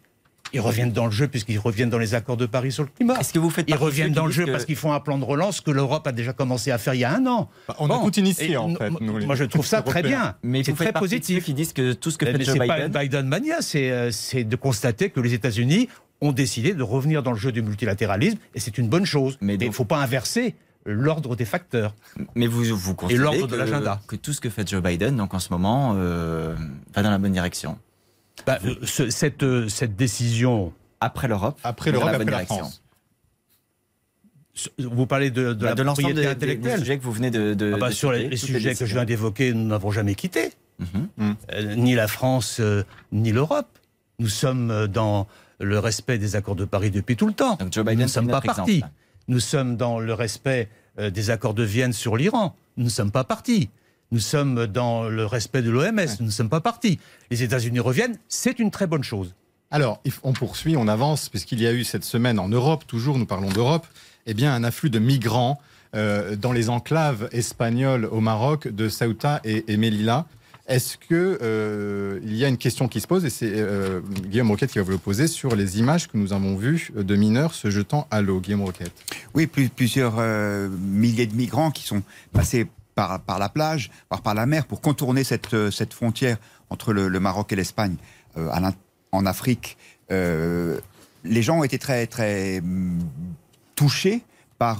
[0.53, 3.19] Ils reviennent dans le jeu puisqu'ils reviennent dans les accords de Paris sur le climat.
[3.19, 5.17] Est-ce que vous faites Ils reviennent dans le jeu que- parce qu'ils font un plan
[5.17, 7.49] de relance que l'Europe a déjà commencé à faire il y a un an.
[7.67, 8.09] Bah, on a Bon.
[8.09, 8.89] tout initié, Et en fait.
[9.01, 10.35] nous, les- moi, je trouve ça très bien.
[10.43, 11.43] Mais c'est très positif.
[11.43, 13.91] qui disent que tout ce que fait Mais Joe c'est pas Biden, Biden mania, c'est
[13.91, 15.89] euh, c'est de constater que les États-Unis
[16.21, 19.37] ont décidé de revenir dans le jeu du multilatéralisme et c'est une bonne chose.
[19.41, 20.55] Mais il donc- ne faut pas inverser
[20.85, 21.93] l'ordre des facteurs.
[22.35, 24.01] mais vous vous considérez l'ordre de que, l'agenda.
[24.07, 26.55] que tout ce que fait Joe Biden, donc en ce moment, euh,
[26.95, 27.77] va dans la bonne direction.
[28.47, 32.45] Bah, euh, ce- cette, euh, cette décision, Après l'Europe, Après l'Europe, la bonne après la
[32.45, 32.57] direction.
[32.65, 32.81] France.
[34.55, 36.79] ce- vous parlez de, de Bah, la de propriété des, des- des intellectuelle.
[36.79, 39.05] sujets que vous venez de, de- Ah bah, de sur les, sujets que je viens
[39.05, 40.53] d'évoquer, nous n'avons jamais quitté.
[40.79, 41.35] Mhm.
[41.53, 43.67] Euh, ni la France, euh, ni l'Europe.
[44.19, 45.27] Nous sommes dans
[45.59, 47.55] le respect des accords de Paris depuis tout le temps.
[47.57, 48.83] Donc Joe Nous ne sommes pas partis.
[49.27, 52.55] Nous sommes dans le respect euh, des accords de Vienne sur l'Iran.
[52.77, 53.69] Nous ne sommes pas partis.
[54.11, 55.99] Nous sommes dans le respect de l'OMS.
[56.19, 56.99] Nous ne sommes pas partis.
[57.29, 58.17] Les États-Unis reviennent.
[58.29, 59.35] C'est une très bonne chose.
[59.69, 63.25] Alors, on poursuit, on avance, puisqu'il y a eu cette semaine en Europe, toujours nous
[63.25, 63.85] parlons d'Europe,
[64.25, 65.59] eh bien un afflux de migrants
[65.95, 70.25] euh, dans les enclaves espagnoles au Maroc de Ceuta et, et Melilla.
[70.69, 74.51] Est-ce que euh, il y a une question qui se pose et c'est euh, Guillaume
[74.51, 77.53] Roquette qui va vous le poser sur les images que nous avons vues de mineurs
[77.53, 78.41] se jetant à l'eau.
[78.41, 78.91] Guillaume Roquette?
[79.33, 84.45] Oui, plus- plusieurs euh, milliers de migrants qui sont passés par, la plage, par, la
[84.45, 86.37] mer, pour contourner cette, euh, cette frontière
[86.69, 87.95] entre le, Maroc et l'Espagne
[88.37, 88.49] euh,
[89.11, 89.77] en Afrique.
[90.11, 90.79] Euh,
[91.23, 92.99] les gens ont été très, très hum,
[93.75, 94.23] touchés
[94.57, 94.79] par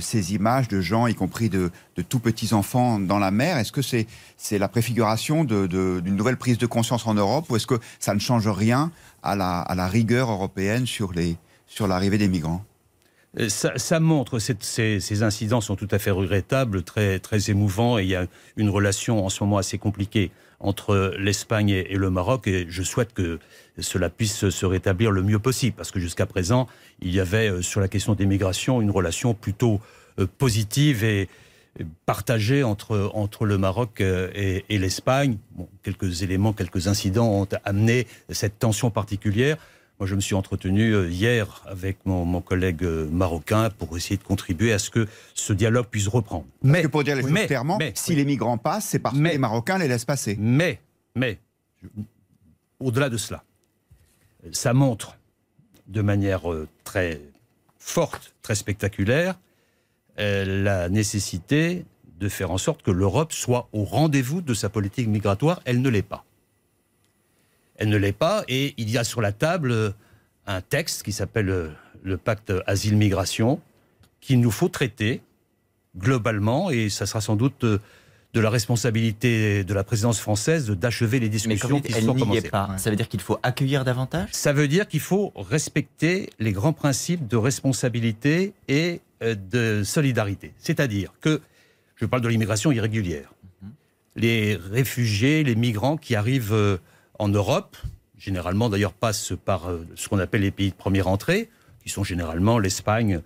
[0.00, 3.58] ces images de gens, y compris de, de tout petits enfants dans la mer.
[3.58, 7.78] Est-ce que c'est la préfiguration d'une nouvelle prise de conscience en Europe ou est-ce que
[7.98, 8.90] ça ne change rien
[9.22, 11.12] à la, à la rigueur européenne sur
[11.66, 12.64] sur l'arrivée des migrants?
[13.48, 18.02] Ça, ça montre, ces, ces incidents sont tout à fait regrettables, très, très émouvants, et
[18.02, 22.46] il y a une relation en ce moment assez compliquée entre l'Espagne et, le Maroc,
[22.46, 23.38] et je souhaite que
[23.78, 26.68] cela puisse se rétablir le mieux possible, parce que jusqu'à présent,
[27.02, 29.80] il y avait euh, sur la question des migrations une relation plutôt
[30.18, 31.28] euh, positive et
[32.06, 35.38] partagée entre, entre le Maroc euh, et, l'Espagne.
[35.82, 39.56] Quelques éléments, quelques incidents ont amené cette tension particulière.
[40.00, 44.16] Moi, je me suis entretenu euh, hier avec mon, mon collègue euh, marocain pour essayer
[44.16, 46.46] de contribuer à ce que ce dialogue puisse reprendre.
[46.62, 49.16] Mais, que pour dire les choses mais- clairement, mais- si les migrants passent, c'est parce
[49.16, 50.36] que les Marocains les laissent passer.
[50.38, 50.80] mais,
[51.14, 51.38] mais,
[52.80, 53.44] au-delà de cela,
[54.50, 55.16] ça montre
[55.86, 57.20] de manière euh, très
[57.78, 59.38] forte, très spectaculaire,
[60.16, 61.84] la nécessité
[62.18, 65.60] de faire en sorte que l'Europe soit au rendez-vous de sa politique migratoire.
[65.64, 66.24] Elle ne l'est pas.
[67.76, 69.90] Elle ne l'est pas, et il y a sur la table euh,
[70.46, 71.68] un texte qui s'appelle euh,
[72.02, 73.60] le pacte asile-migration,
[74.20, 75.22] qu'il nous faut traiter
[75.96, 77.78] globalement, et ça sera sans doute euh,
[78.32, 82.04] de la responsabilité de la présidence française d'achever les Mais quand discussions dites, qui elle
[82.04, 82.50] sont commencées.
[82.50, 84.28] pas, ça veut dire qu'il faut accueillir davantage?
[84.32, 90.52] Ça veut dire qu'il faut respecter les grands principes de responsabilité et de solidarité.
[90.58, 91.40] C'est-à-dire que,
[91.94, 93.32] je parle de l'immigration irrégulière,
[94.16, 96.80] les réfugiés, les migrants qui arrivent
[97.18, 97.76] en Europe,
[98.18, 101.50] généralement d'ailleurs passent par euh, ce qu'on appelle les pays de première entrée,
[101.82, 103.20] qui sont généralement l'Espagne,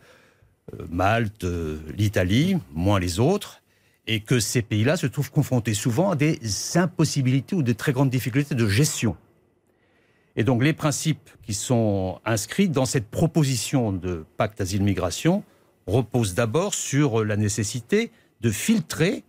[0.74, 3.62] euh, Malte, euh, l'Italie, moins les autres,
[4.06, 6.38] et que ces pays-là se trouvent confrontés souvent à des
[6.76, 9.16] impossibilités ou de très grandes difficultés de gestion.
[10.36, 15.42] Et donc les principes qui sont inscrits dans cette proposition de pacte asile-migration
[15.86, 19.24] reposent d'abord sur la nécessité de filtrer,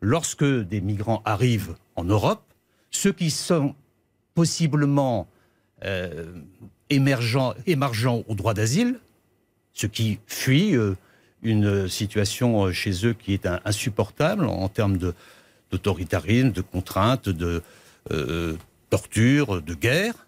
[0.00, 2.49] lorsque des migrants arrivent en Europe,
[2.90, 3.74] ceux qui sont
[4.34, 5.28] possiblement
[5.84, 6.32] euh,
[6.88, 7.54] émergents,
[8.28, 8.98] au droit d'asile,
[9.72, 10.94] ceux qui fuient euh,
[11.42, 15.14] une situation euh, chez eux qui est insupportable en termes de-
[15.70, 17.62] d'autoritarisme, de contraintes, de
[18.88, 20.26] torture, de guerre,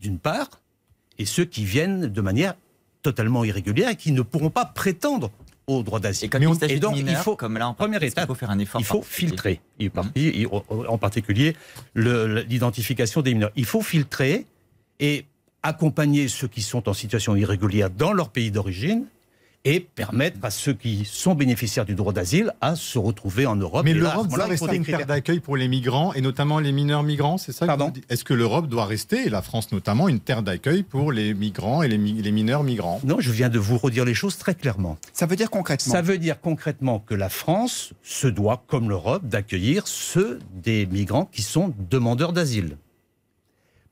[0.00, 0.48] d'une part,
[1.18, 2.54] et ceux qui viennent de manière
[3.02, 5.30] totalement irrégulière et qui ne pourront pas prétendre
[5.66, 6.28] au droit d'asile.
[6.42, 8.80] il on- et donc, il faut, comme là, en première étape, faut faire un effort
[8.80, 9.60] il faut filtrer,
[10.42, 11.56] y- en particulier
[11.94, 13.50] l'identification des mineurs.
[13.56, 14.46] Il faut filtrer
[15.00, 15.24] et
[15.62, 19.06] accompagner ceux qui sont en situation irrégulière dans leur pays d'origine
[19.66, 23.82] et permettre à ceux qui sont bénéficiaires du droit d'asile à se retrouver en Europe.
[23.84, 27.38] Mais l'Europe doit rester une terre d'accueil pour les migrants et notamment les mineurs migrants,
[27.38, 30.82] c'est ça Pardon Est-ce que l'Europe doit rester, et la France notamment, une terre d'accueil
[30.82, 33.00] pour les migrants et les, mi- les mineurs migrants?
[33.04, 34.98] Non, je viens de vous redire les choses très clairement.
[35.14, 35.92] Ça veut dire concrètement?
[35.92, 41.24] Ça veut dire concrètement que la France se doit, comme l'Europe, d'accueillir ceux des migrants
[41.32, 42.76] qui sont demandeurs d'asile.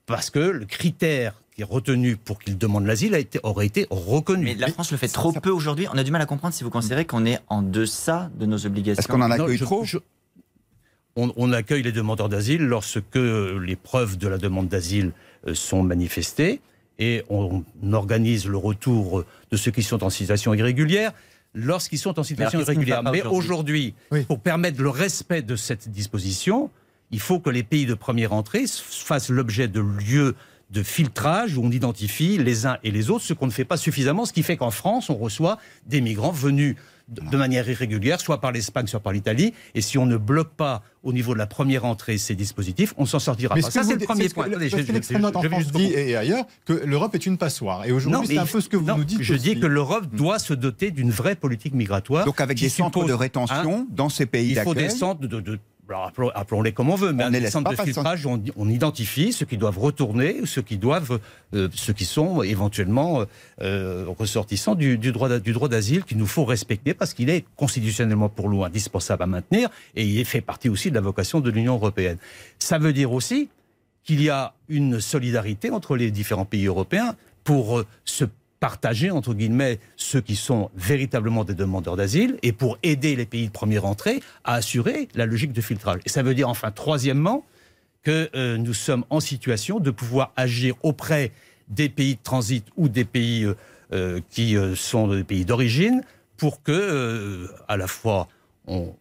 [0.05, 3.87] Parce que le critère qui est retenu pour qu'ils demandent l'asile a été, aurait été
[3.91, 4.45] reconnu.
[4.45, 5.87] Mais la France le fait trop peu aujourd'hui.
[5.93, 8.65] On a du mal à comprendre si vous considérez qu'on est en deçà de nos
[8.67, 9.01] obligations.
[9.01, 9.99] Est-ce qu'on en Non, accueille je- trop je-
[11.17, 15.13] on, on accueille les demandeurs d'asile lorsque les preuves de la demande d'asile
[15.47, 16.61] euh, sont manifestées
[16.99, 21.13] et on organise le retour de ceux qui sont en situation irrégulière
[21.55, 23.03] lorsqu'ils sont en situation va irrégulière.
[23.03, 24.23] Mais aujourd'hui aujourd'hui, Oui.
[24.25, 26.71] pour permettre le respect de cette disposition,
[27.11, 30.35] il faut que les pays de première entrée fassent l'objet de lieux
[30.73, 33.77] de filtrage où on identifie les uns et les autres, ce qu'on ne fait pas
[33.77, 36.77] suffisamment, ce qui fait qu'en France, on reçoit des migrants venus
[37.09, 39.53] de, de manière irrégulière, soit par l'Espagne, soit par l'Italie.
[39.75, 43.05] Et si on ne bloque pas au niveau de la première entrée ces dispositifs, on
[43.05, 43.71] s'en sortira Mais pas.
[43.71, 44.47] Ça, c'est le premier point.
[44.49, 47.85] L'extrême droite en France dit, et ailleurs, que l'Europe est une passoire.
[47.85, 49.21] Et aujourd'hui, c'est un peu ce que vous non, nous dites.
[49.21, 52.25] Je dis que l'Europe doit se doter d'une vraie politique migratoire.
[52.25, 55.27] Donc avec des centres de rétention dans ces pays il faut d'accueil des centres de,
[55.27, 55.59] de- appelons-
[56.35, 59.47] appelons-les comme on veut, mais On un laisse centres de filtrage, on, on identifie ceux
[59.47, 61.19] qui doivent retourner, ceux qui doivent,
[61.55, 63.25] euh, ceux qui sont éventuellement
[63.61, 67.29] euh, ressortissants du, du droit d'a- du droit d'asile qu'il nous faut respecter parce qu'il
[67.31, 71.41] est constitutionnellement pour nous indispensable à maintenir et il fait partie aussi de la vocation
[71.41, 72.17] de l'Union européenne.
[72.59, 73.49] Ça veut dire aussi
[74.05, 78.25] qu'il y a une solidarité entre les différents pays européens pour euh, se
[78.63, 83.49] partager, entre guillemets, ceux qui sont véritablement des demandeurs d'asile et pour aider les pays
[83.49, 86.01] de première entrée à assurer la logique de filtrage.
[86.07, 87.45] Et ça veut dire enfin, troisièmement,
[88.05, 91.33] que euh, nous sommes en situation de pouvoir agir auprès
[91.67, 93.55] des pays de transit ou des pays euh,
[93.93, 96.03] euh, qui sont des pays d'origine
[96.37, 98.29] pour que, à la fois,
[98.69, 98.95] on,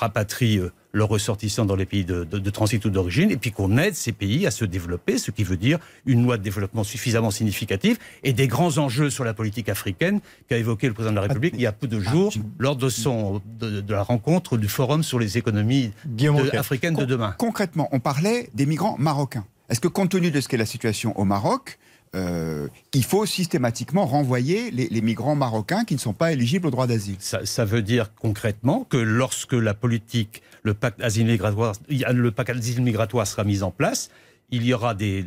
[0.00, 0.60] rapatrie
[0.94, 3.94] leurs ressortissants dans les pays de, de- de transit ou d'origine, et puis qu'on aide
[3.94, 7.98] ces pays à se développer, ce qui veut dire une loi de développement suffisamment significative
[8.22, 11.54] et des grands enjeux sur la politique africaine qu'a évoqué le président de la République
[11.56, 15.02] il y a peu de jours lors de, son, de, de la rencontre du Forum
[15.02, 15.90] sur les économies
[16.56, 17.34] africaines de demain.
[17.38, 19.44] Concrètement, on parlait des migrants marocains.
[19.68, 21.78] Est-ce que compte tenu de ce qu'est la situation au Maroc,
[22.14, 26.70] euh, il faut systématiquement renvoyer les, les migrants marocains qui ne sont pas éligibles au
[26.70, 27.16] droit d'asile?
[27.18, 32.04] Ça, ça veut dire concrètement que lorsque la politique, le pacte asile migratoire, il y
[32.04, 34.10] a- le pacte asile migratoire sera mis en place,
[34.50, 35.24] il y aura des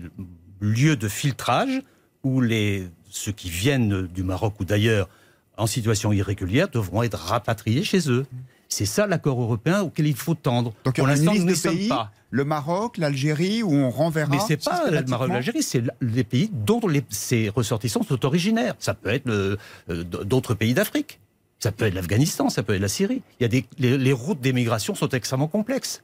[0.59, 1.81] lieux de filtrage
[2.23, 5.07] où les, ceux qui viennent du Maroc ou d'ailleurs
[5.55, 8.25] en situation irrégulière devront être rapatriés chez eux.
[8.69, 10.73] C'est ça l'accord européen auquel il faut tendre.
[10.83, 12.11] Donc Pour l'instant, nous n'y sommes pas.
[12.31, 14.29] le Maroc, l'Algérie, où on renverra.
[14.29, 18.75] Mais c'est pas le Maroc, l'Algérie, c'est les pays dont les, ces ressortissants sont originaires.
[18.79, 19.55] Ça peut être euh,
[19.87, 21.19] d- d'autres pays d'Afrique.
[21.59, 23.21] Ça peut être l'Afghanistan, ça peut être la Syrie.
[23.39, 26.03] Il y a des, les, les routes d'émigration sont extrêmement complexes.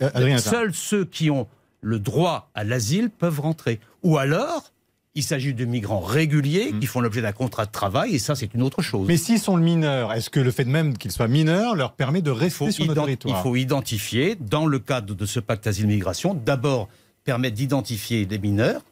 [0.00, 0.38] Euh.
[0.38, 1.48] Seuls ceux qui ont
[1.80, 3.80] le droit à l'asile peuvent rentrer.
[4.04, 4.72] Ou alors,
[5.16, 8.52] il s'agit de migrants réguliers qui font l'objet d'un contrat de travail, et ça, c'est
[8.54, 9.08] une autre chose.
[9.08, 12.30] Mais s'ils sont mineurs, est-ce que le fait même qu'ils soient mineurs leur permet de
[12.30, 13.38] rester sur notre territoire?
[13.38, 16.88] il faut identifier, dans le cadre de ce pacte asile-migration, d'abord
[17.24, 18.82] permettre d'identifier les mineurs,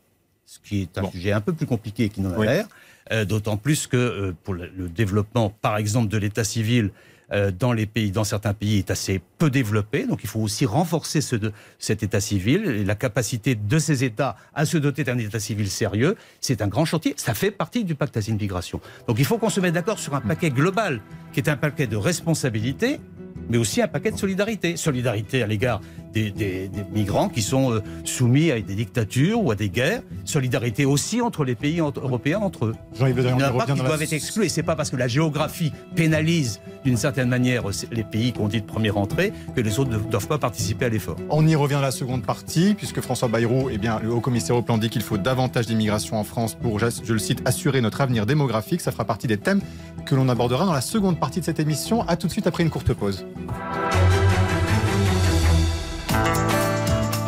[0.46, 1.10] ce qui est un Bon.
[1.10, 2.46] sujet un peu plus compliqué qu'il n'en a Oui.
[2.46, 2.66] l'air,
[3.10, 6.90] d'autant plus que euh, pour le, développement, par exemple, de l'état civil
[7.32, 10.06] euh, dans les pays, dans certains pays, est assez peu développé.
[10.06, 11.36] Donc, il faut aussi renforcer ce,
[11.78, 15.70] cet état civil et la capacité de ces États à se doter d'un état civil
[15.70, 16.16] sérieux.
[16.40, 17.14] C'est un grand chantier.
[17.16, 18.80] Ça fait partie du pacte asile-migration.
[19.08, 21.00] Donc, il faut qu'on se mette d'accord sur un paquet global
[21.32, 23.00] qui est un paquet de responsabilité
[23.48, 24.76] mais aussi un paquet de solidarité.
[24.76, 25.80] Solidarité à l'égard
[26.12, 30.02] des, des- des migrants qui sont euh, soumis à des dictatures ou à des guerres.
[30.24, 32.74] Solidarité aussi entre les pays en- européens entre eux.
[32.98, 34.44] Jean-Yves Il n'y en a pas qui la- doivent être exclus.
[34.44, 38.60] Et c'est pas parce que la géographie pénalise d'une certaine manière les pays qu'on dit
[38.60, 41.16] de première entrée que les autres ne doivent pas participer à l'effort.
[41.30, 44.56] On y revient dans la seconde partie, puisque François Bayrou, eh bien, le haut commissaire
[44.56, 48.00] au plan dit qu'il faut davantage d'immigration en France pour, je le cite, assurer notre
[48.00, 48.80] avenir démographique.
[48.80, 49.60] Ça fera partie des thèmes
[50.06, 52.06] que l'on abordera dans la seconde partie de cette émission.
[52.06, 53.23] À tout de suite après une courte pause.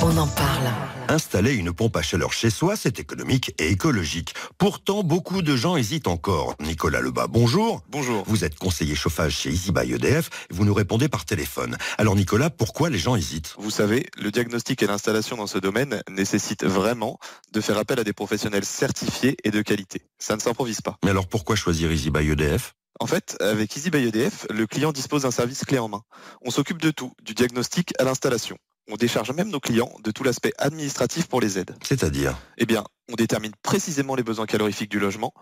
[0.03, 0.71] On en parle.
[1.09, 4.35] Installer une pompe à chaleur chez soi, c'est économique et écologique.
[4.59, 6.55] Pourtant, beaucoup de gens hésitent encore.
[6.61, 7.83] Nicolas Lebas, bonjour.
[7.89, 8.25] Bonjour.
[8.27, 11.77] Vous êtes conseiller chauffage chez Easy by EDF et vous nous répondez par téléphone.
[11.99, 13.55] Alors Nicolas, pourquoi les gens hésitent?
[13.59, 17.19] Vous savez, le diagnostic et l'installation dans ce domaine nécessitent vraiment
[17.53, 20.03] de faire appel à des professionnels certifiés et de qualité.
[20.19, 20.99] Ça ne s'improvise pas.
[21.05, 24.93] Mais alors pourquoi choisir Easy by EDF En fait, avec Easy by EDF, le client
[24.93, 26.03] dispose d'un service clé en main.
[26.43, 28.57] On s'occupe de tout, du diagnostic à l'installation.
[28.91, 31.77] On décharge même nos clients de tout l'aspect administratif pour les aides.
[31.83, 32.39] C'est-à-dire?
[32.57, 35.35] Eh bien, on détermine précisément les besoins calorifiques du logement,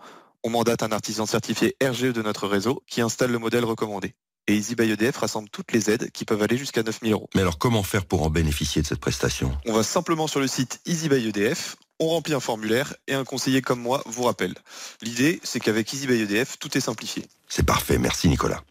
[0.43, 4.15] on mandate un artisan certifié RGE de notre réseau qui installe le modèle recommandé.
[4.47, 7.29] Et Easy by EDF rassemble toutes les aides qui peuvent aller jusqu'à 9000 euros.
[7.33, 9.57] Mais alors comment faire pour en bénéficier de cette prestation?
[9.65, 13.23] On va simplement sur le site Easy by EDF, on remplit un formulaire et un
[13.23, 14.53] conseiller comme moi vous rappelle.
[15.01, 17.25] L'idée, c'est qu'avec Easy by EDF, tout est simplifié.
[17.47, 18.61] C'est parfait, merci Nicolas.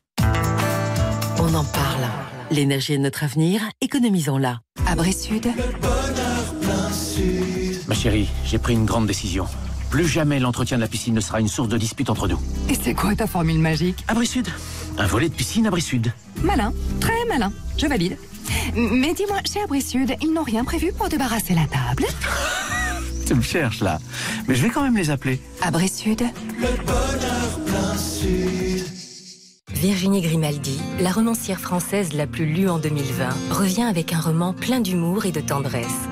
[1.39, 2.05] On en parle.
[2.51, 4.61] L'énergie est notre avenir, économisons-la.
[4.87, 5.49] Abri Sud.
[7.89, 9.47] Ma chérie, j'ai pris une grande décision.
[9.91, 12.39] Plus jamais l'entretien de la piscine ne sera une source de dispute entre nous.
[12.69, 14.05] Et c'est quoi ta formule magique?
[14.09, 14.49] Abri Sud.
[14.99, 16.13] Un volet de piscine Abri Sud.
[16.43, 17.53] Malin, très malin.
[17.79, 18.19] Je valide.
[18.75, 22.07] Mais dis-moi, chez Abri Sud, ils n'ont rien prévu pour débarrasser la table?
[23.27, 23.99] Tu me cherches là.
[24.49, 25.41] Mais je vais quand même les appeler.
[25.63, 26.23] Abri Sud.
[26.59, 28.85] Le bonheur plein sud.
[29.73, 34.81] Virginie Grimaldi, la romancière française la plus lue en 2020, revient avec un roman plein
[34.81, 36.09] d'humour et de tendresse.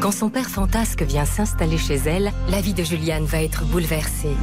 [0.00, 4.36] Quand son père fantasque vient s'installer chez elle, la vie de Juliane va être bouleversée.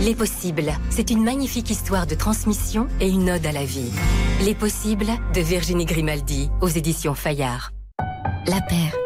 [0.00, 3.90] Les possibles, c'est une magnifique histoire de transmission et une ode à la vie.
[4.44, 7.72] Les possibles de Virginie Grimaldi aux éditions Fayard.
[8.46, 9.03] La paire.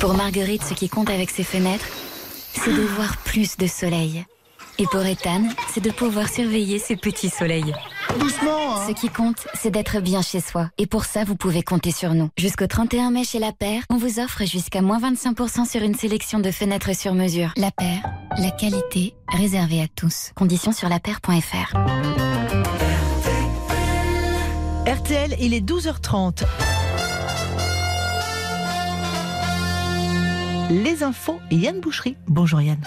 [0.00, 1.86] Pour Marguerite, ce qui compte avec ses fenêtres,
[2.52, 4.24] c'est de voir plus de soleil.
[4.78, 7.72] Et pour Ethan, c'est de pouvoir surveiller ces petits soleils.
[8.20, 8.84] Doucement hein.
[8.86, 10.68] Ce qui compte, c'est d'être bien chez soi.
[10.76, 12.28] Et pour ça, vous pouvez compter sur nous.
[12.36, 16.40] Jusqu'au 31 mai chez La Paire, on vous offre jusqu'à moins 25% sur une sélection
[16.40, 17.52] de fenêtres sur mesure.
[17.56, 18.02] La Paire,
[18.38, 20.32] la qualité réservée à tous.
[20.34, 21.74] Conditions sur lapaire.fr.
[24.86, 26.44] RTL, il est 12h30.
[30.68, 32.16] Les infos, Yann Boucherie.
[32.26, 32.80] Bonjour Yann.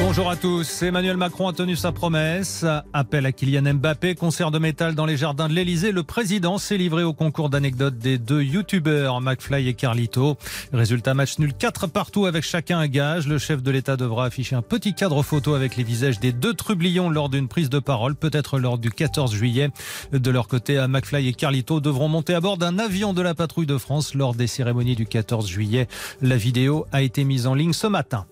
[0.00, 0.82] Bonjour à tous.
[0.82, 2.64] Emmanuel Macron a tenu sa promesse.
[2.92, 5.92] Appel à Kylian Mbappé, concert de métal dans les jardins de l'Elysée.
[5.92, 10.36] Le président s'est livré au concours d'anecdotes des deux youtubeurs, McFly et Carlito.
[10.72, 13.26] Résultat match nul 4 partout avec chacun un gage.
[13.26, 16.54] Le chef de l'État devra afficher un petit cadre photo avec les visages des deux
[16.54, 19.70] trublions lors d'une prise de parole, peut-être lors du 14 juillet.
[20.12, 23.66] De leur côté, McFly et Carlito devront monter à bord d'un avion de la patrouille
[23.66, 25.88] de France lors des cérémonies du 14 juillet.
[26.22, 28.26] La vidéo a été mise en ligne ce matin.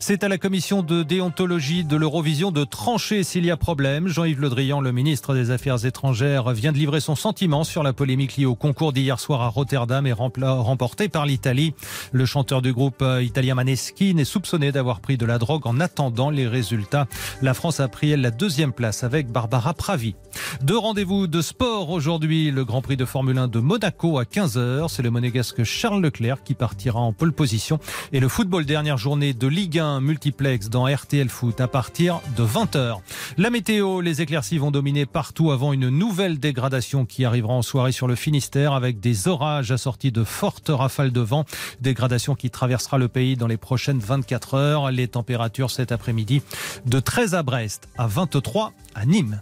[0.00, 4.08] C'est à la commission de déontologie de l'Eurovision de trancher s'il y a problème.
[4.08, 7.92] Jean-Yves Le Drian, le ministre des Affaires étrangères, vient de livrer son sentiment sur la
[7.92, 11.74] polémique liée au concours d'hier soir à Rotterdam et remporté par l'Italie.
[12.12, 15.80] Le chanteur du groupe euh, italien Maneskin est soupçonné d'avoir pris de la drogue en
[15.80, 17.06] attendant les résultats.
[17.42, 20.14] La France a pris elle la deuxième place avec Barbara Pravi.
[20.62, 22.50] Deux rendez-vous de sport aujourd'hui.
[22.50, 24.88] Le Grand Prix de Formule 1 de Monaco à 15h.
[24.88, 27.78] C'est le monégasque Charles Leclerc qui partira en pole position.
[28.12, 32.44] Et le football dernière journée de Ligue 1 multiplex dans RTL Foot à partir de
[32.44, 32.98] 20h.
[33.36, 37.92] La météo, les éclaircies vont dominer partout avant une nouvelle dégradation qui arrivera en soirée
[37.92, 41.44] sur le Finistère avec des orages assortis de fortes rafales de vent.
[41.80, 44.90] Dégradation qui traversera le pays dans les prochaines 24 heures.
[44.90, 46.42] Les températures cet après-midi
[46.86, 49.40] de 13 à Brest à 23 à Nîmes.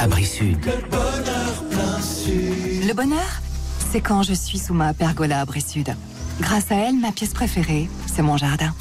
[0.00, 0.58] Abri Sud.
[0.64, 2.88] Le bonheur plein sud.
[2.88, 3.40] Le bonheur,
[3.90, 5.94] c'est quand je suis sous ma pergola Abri Sud.
[6.40, 8.74] Grâce à elle, ma pièce préférée, c'est mon jardin.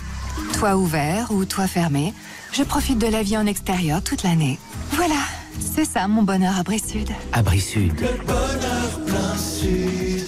[0.53, 2.13] Toit ouvert ou toit fermé,
[2.51, 4.59] je profite de la vie en extérieur toute l'année.
[4.91, 5.19] Voilà,
[5.59, 7.09] c'est ça mon bonheur Abri Sud.
[7.33, 7.99] Abri Sud.
[7.99, 10.25] Le bonheur plein sud.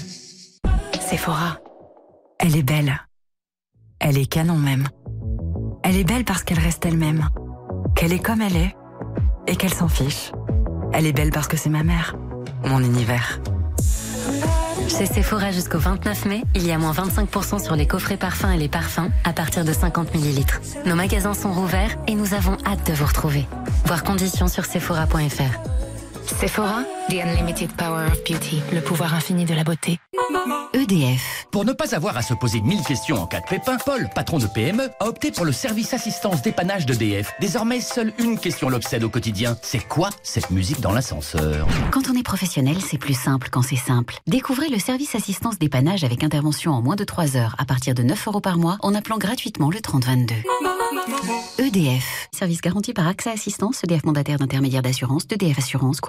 [1.09, 1.57] Sephora.
[2.39, 2.97] Elle est belle.
[3.99, 4.87] Elle est canon même.
[5.83, 7.29] Elle est belle parce qu'elle reste elle-même.
[7.95, 8.75] Qu'elle est comme elle est.
[9.47, 10.31] Et qu'elle s'en fiche.
[10.93, 12.15] Elle est belle parce que c'est ma mère.
[12.65, 13.39] Mon univers.
[14.87, 18.57] Chez Sephora jusqu'au 29 mai, il y a moins 25% sur les coffrets parfums et
[18.57, 20.45] les parfums à partir de 50 ml.
[20.85, 23.45] Nos magasins sont rouverts et nous avons hâte de vous retrouver.
[23.85, 25.76] Voir conditions sur sephora.fr.
[26.27, 29.97] Sephora, the unlimited power of beauty, le pouvoir infini de la beauté.
[30.73, 31.47] EDF.
[31.51, 34.37] Pour ne pas avoir à se poser mille questions en cas de pépin, Paul, patron
[34.37, 37.31] de PME, a opté pour le service assistance dépannage d'EDF.
[37.39, 39.57] Désormais, seule une question l'obsède au quotidien.
[39.61, 41.67] C'est quoi cette musique dans l'ascenseur?
[41.91, 44.15] Quand on est professionnel, c'est plus simple quand c'est simple.
[44.27, 48.03] Découvrez le service assistance dépannage avec intervention en moins de 3 heures à partir de
[48.03, 50.35] 9 euros par mois en appelant gratuitement le 3022.
[51.59, 52.27] EDF.
[52.31, 56.01] Service garanti par AXA Assistance, EDF mandataire d'intermédiaire d'assurance, d'EDF Assurance,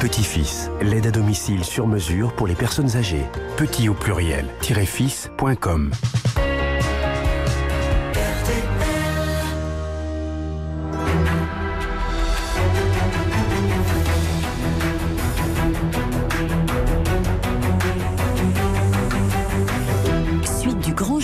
[0.00, 3.26] Petit-Fils, l'aide à domicile sur mesure pour les personnes âgées.
[3.58, 4.46] Petit au pluriel,
[4.86, 5.90] fils.com.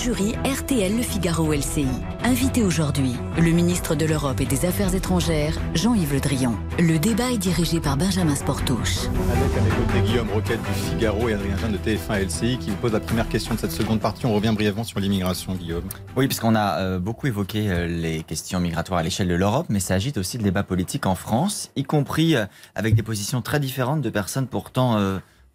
[0.08, 1.84] RTL Le Figaro LCI.
[2.22, 6.54] Invité aujourd'hui, le ministre de l'Europe et des Affaires étrangères, Jean-Yves Le Drian.
[6.78, 9.06] Le débat est dirigé par Benjamin Sportouche.
[9.32, 12.70] Avec à mes côtés Guillaume Roquette du Figaro et Adrien Jeanne de TF1 LCI qui
[12.70, 14.26] vous pose la première question de cette seconde partie.
[14.26, 15.88] On revient brièvement sur l'immigration, Guillaume.
[16.14, 19.80] Oui, puisqu'on a euh, beaucoup évoqué euh, les questions migratoires à l'échelle de l'Europe, mais
[19.80, 22.46] ça agite aussi le débat politique en France, y compris euh,
[22.76, 25.00] avec des positions très différentes de personnes pourtant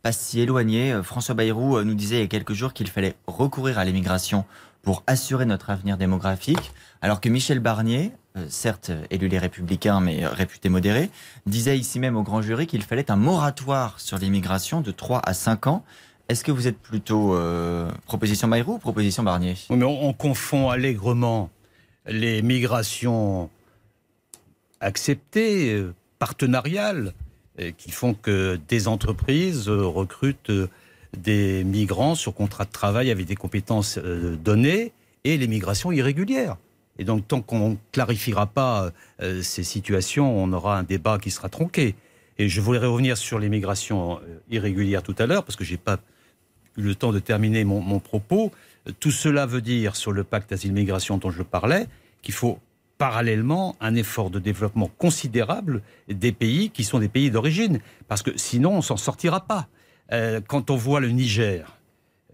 [0.02, 1.00] pas si éloignées.
[1.04, 4.46] François Bayrou nous disait il y a quelques jours qu'il fallait recourir à l'immigration
[4.82, 6.72] pour assurer notre avenir démographique,
[7.02, 11.10] alors que Michel Barnier, euh, certes élu les Républicains, mais réputé modéré,
[11.46, 15.34] disait ici même au grand jury qu'il fallait un moratoire sur l'immigration de 3 à
[15.34, 15.84] 5 ans.
[16.30, 19.56] Est-ce que vous êtes plutôt euh, proposition Bayrou ou proposition Barnier?
[19.70, 21.50] On, confond allègrement
[22.08, 23.50] les migrations
[24.80, 27.14] acceptées, euh, partenariales,
[27.78, 30.52] qui font que des entreprises recrutent
[31.18, 34.94] des migrants sur contrat de travail avec des compétences euh, données
[35.24, 36.58] et les migrations irrégulières.
[36.98, 38.92] Et donc, tant qu'on ne clarifiera pas
[39.22, 41.96] euh, ces situations, on aura un débat qui sera tronqué.
[42.38, 45.72] Et je voudrais revenir sur les migrations euh, irrégulières tout à l'heure, parce que je
[45.72, 46.00] n'ai pas
[46.78, 48.52] eu le temps de terminer mon, mon, propos.
[49.00, 51.88] Tout cela veut dire, sur le pacte asile-migration dont je parlais,
[52.22, 52.60] qu'il faut
[53.02, 58.30] parallèlement un effort de développement considérable des pays qui sont des pays d'origine, parce que
[58.38, 59.68] sinon, on ne s'en sortira pas.
[60.12, 61.80] Euh, quand on voit le Niger,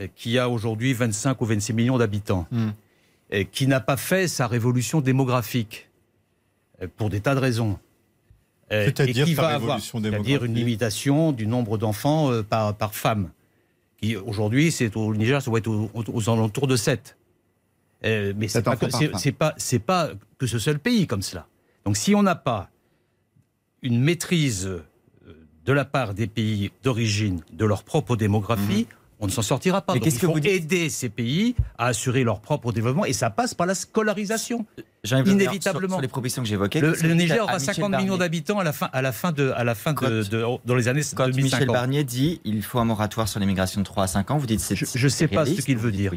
[0.02, 2.72] euh, qui a aujourd'hui 25 ou 26 millions d'habitants, hmm.
[3.32, 5.90] et qui n'a pas fait sa révolution démographique,
[6.82, 7.80] euh, pour des tas de raisons.
[8.70, 13.30] C'est-à-dire qui va avoir, c'est-à-dire une limitation du nombre d'enfants par, par femme.
[14.02, 17.17] Qui aujourd'hui, c'est au Niger, ça doit être aux, alentours de 7.
[18.04, 18.76] Mais c'est pas,
[19.18, 21.48] c'est pas, c'est pas que ce seul pays comme cela.
[21.86, 22.70] Donc si on n'a pas
[23.82, 24.70] une maîtrise
[25.68, 29.18] de la part des pays d'origine de leur propre démographie, mhm.
[29.20, 29.94] on ne s'en sortira pas.
[29.94, 33.54] Mais qu'est-ce que vous aider ces pays à assurer leur propre développement et ça passe
[33.54, 34.66] par la scolarisation.
[35.26, 35.96] Inévitablement.
[35.96, 36.82] Sur, les propositions que j'évoquais.
[36.82, 39.76] Le, Niger aura 50 millions d'habitants à la fin, à la fin de, à la
[39.76, 40.24] fin de,
[40.66, 44.04] dans les années quand Michel Barnier dit il faut un moratoire sur l'immigration de 3
[44.04, 44.76] à 5 ans, vous dites c'est.
[44.76, 46.14] Je ne sais pas ce qu'il veut dire.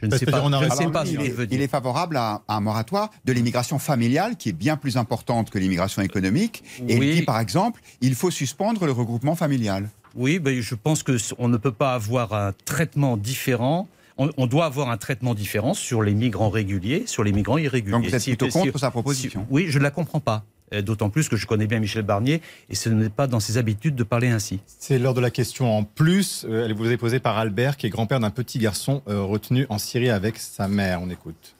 [0.00, 1.04] Je ne sais pas,
[1.50, 5.58] il, est, favorable à, un moratoire de l'immigration familiale qui est bien plus importante que
[5.58, 6.62] l'immigration économique.
[6.86, 9.88] Et il dit par exemple, il faut suspendre le regroupement familial.
[10.14, 13.88] Oui, ben, je pense qu'on ne peut pas avoir un traitement différent
[14.18, 17.92] on, doit avoir un traitement différent sur les migrants réguliers, sur les migrants irréguliers.
[17.92, 20.44] Donc vous êtes plutôt contre sa proposition Oui, je ne la comprends pas.
[20.72, 23.56] Euh, d'autant plus que je connais bien Michel Barnier et ce n'est pas dans ses
[23.56, 24.60] habitudes de parler ainsi.
[24.66, 26.44] C'est l'heure de la question en plus.
[26.48, 29.66] Euh, elle vous est posée par Albert, qui est grand-père d'un petit garçon euh, retenu
[29.68, 31.00] en Syrie avec sa mère.
[31.02, 31.54] On écoute.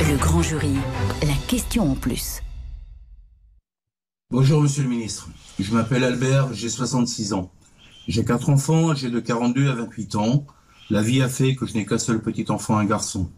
[0.00, 0.74] Le grand jury,
[1.22, 2.42] la question en plus.
[4.30, 5.28] Bonjour Monsieur le Ministre.
[5.58, 7.50] Je m'appelle Albert, j'ai 66 ans.
[8.06, 10.46] J'ai quatre enfants, âgés de 42 à 28 ans.
[10.90, 13.30] La vie a fait que je n'ai qu'un seul petit enfant, un garçon.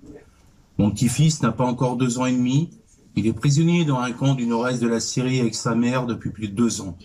[0.78, 2.70] Mon petit-fils n'a pas encore deux ans et demi
[3.16, 6.30] il est prisonnier dans un camp du nord-est de la Syrie avec sa mère depuis
[6.30, 6.98] plus de deux ans.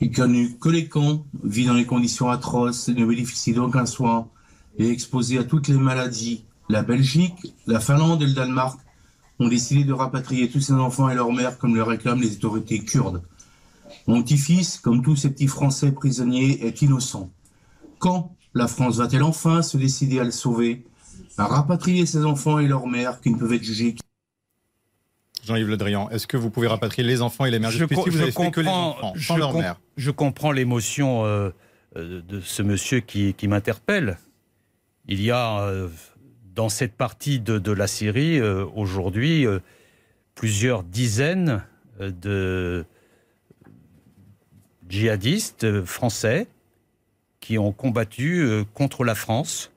[0.00, 4.28] Il connu que les camps, vit dans des conditions atroces, ne bénéficie d'aucun soin,
[4.78, 6.44] est exposé à toutes les maladies.
[6.68, 8.78] La Belgique, la Finlande et le Danemark
[9.38, 12.80] ont décidé de rapatrier tous ces enfants et leurs mères comme le réclament les autorités
[12.80, 13.22] kurdes.
[14.06, 17.30] Mon petit-fils, comme tous ces petits Français prisonniers, est innocent.
[17.98, 20.84] Quand la France va-t-elle enfin se décider à le sauver,
[21.38, 23.94] à rapatrier ses enfants et leurs mères qui ne peuvent être jugés
[25.44, 28.00] Jean-Yves Le Drian, est-ce que vous pouvez rapatrier les enfants et les mères je, vous
[28.20, 29.80] avez que les enfants, sans leur mère?
[29.96, 31.50] Je comprends l'émotion euh,
[31.96, 34.18] euh, de ce monsieur qui, m'interpelle.
[35.08, 35.88] Il y a euh,
[36.54, 39.46] dans cette partie de, la Syrie aujourd'hui
[40.34, 41.64] plusieurs dizaines
[41.98, 42.84] de
[44.88, 46.46] djihadistes français
[47.40, 49.72] qui ont combattu contre la France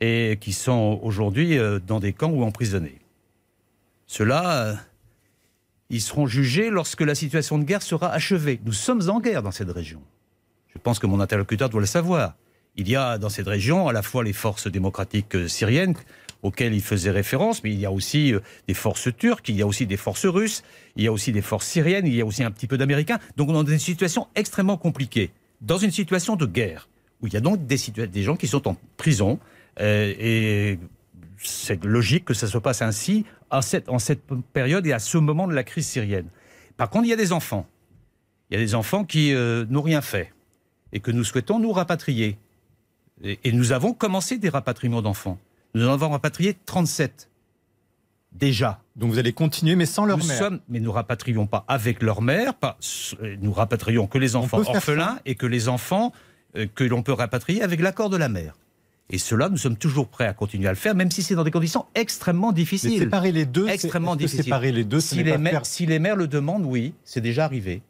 [0.00, 2.98] et qui sont aujourd'hui dans des camps ou emprisonnés.
[4.06, 4.78] Cela
[5.90, 8.60] ils seront jugés lorsque la situation de guerre sera achevée.
[8.64, 10.02] Nous sommes en guerre dans cette région.
[10.74, 12.34] Je pense que mon interlocuteur doit le savoir.
[12.76, 15.94] Il y a dans cette région à la fois les forces démocratiques euh, syriennes
[16.42, 19.62] auxquelles il faisait référence, mais il y a aussi euh, des forces turques, il y
[19.62, 20.62] a aussi des forces russes,
[20.94, 23.18] il y a aussi des forces syriennes, il y a aussi un petit peu d'américains.
[23.36, 25.30] Donc on est dans une situation extrêmement compliquée,
[25.60, 26.88] dans une situation de guerre,
[27.20, 29.40] où il y a donc des, gens qui sont en prison,
[29.80, 30.78] euh, et
[31.38, 34.22] c'est logique que ça se passe ainsi en cette, en cette
[34.52, 36.28] période et à ce moment de la crise syrienne.
[36.76, 37.66] Par contre, il y a des enfants.
[38.50, 40.32] Il y a des enfants qui euh, n'ont rien fait
[40.92, 42.38] et que nous souhaitons nous rapatrier.
[43.22, 45.38] Et, et nous avons commencé des rapatriements d'enfants.
[45.74, 47.28] Nous en avons rapatrié 37
[48.32, 48.80] déjà.
[48.96, 50.38] Donc vous allez continuer, mais sans leur nous mère.
[50.38, 52.78] Sommes, mais nous rapatrions pas avec leur mère, pas,
[53.40, 56.12] nous rapatrions que les enfants orphelins et que les enfants
[56.56, 58.54] euh, que l'on peut rapatrier avec l'accord de la mère.
[59.10, 61.44] Et cela, nous sommes toujours prêts à continuer à le faire, même si c'est dans
[61.44, 62.90] des conditions extrêmement difficiles.
[62.90, 64.44] Mais séparer les deux, c'est- extrêmement difficiles.
[64.44, 67.22] séparer les deux, si les, pas mères, faire- si les mères le demandent, oui, c'est
[67.22, 67.80] déjà arrivé.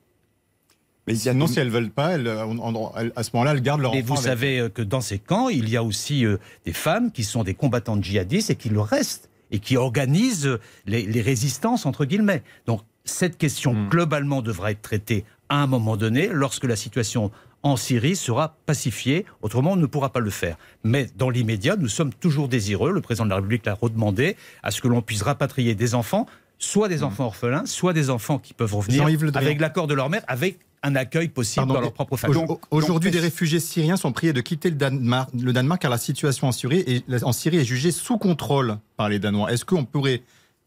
[1.08, 3.80] Mais sinon, si elles veulent pas, elles, on- on- elles- à ce moment-là, elles gardent
[3.80, 4.14] leur Mais enfant.
[4.14, 7.10] vous avec savez euh, que dans ces camps, il y a aussi euh, des femmes
[7.10, 11.22] qui sont des combattantes djihadistes et qui le restent et qui organisent euh, les, les
[11.22, 12.42] résistances, entre guillemets.
[12.66, 13.88] Donc, cette question, Hmm.
[13.88, 17.30] globalement, devra être traitée à un moment donné, lorsque la situation
[17.62, 19.24] en Syrie sera pacifiée.
[19.42, 20.56] Autrement, on ne pourra pas le faire.
[20.84, 24.70] Mais dans l'immédiat, nous sommes toujours désireux, le président de la République l'a redemandé, à
[24.70, 26.26] ce que l'on puisse rapatrier des enfants,
[26.58, 29.36] soit des enfants orphelins, soit des enfants qui peuvent revenir Hmm.
[29.36, 32.36] Avec l'accord de leur mère, avec un accueil possible Pardon, dans leur propre famille.
[32.48, 35.98] au- Aujourd'hui, des réfugiés syriens sont priés de quitter le Danemark, le Danemark car la
[35.98, 39.52] situation en Syrie, est, en Syrie est jugée sous contrôle par les Danois.
[39.52, 40.22] Est-ce qu'on pourrait,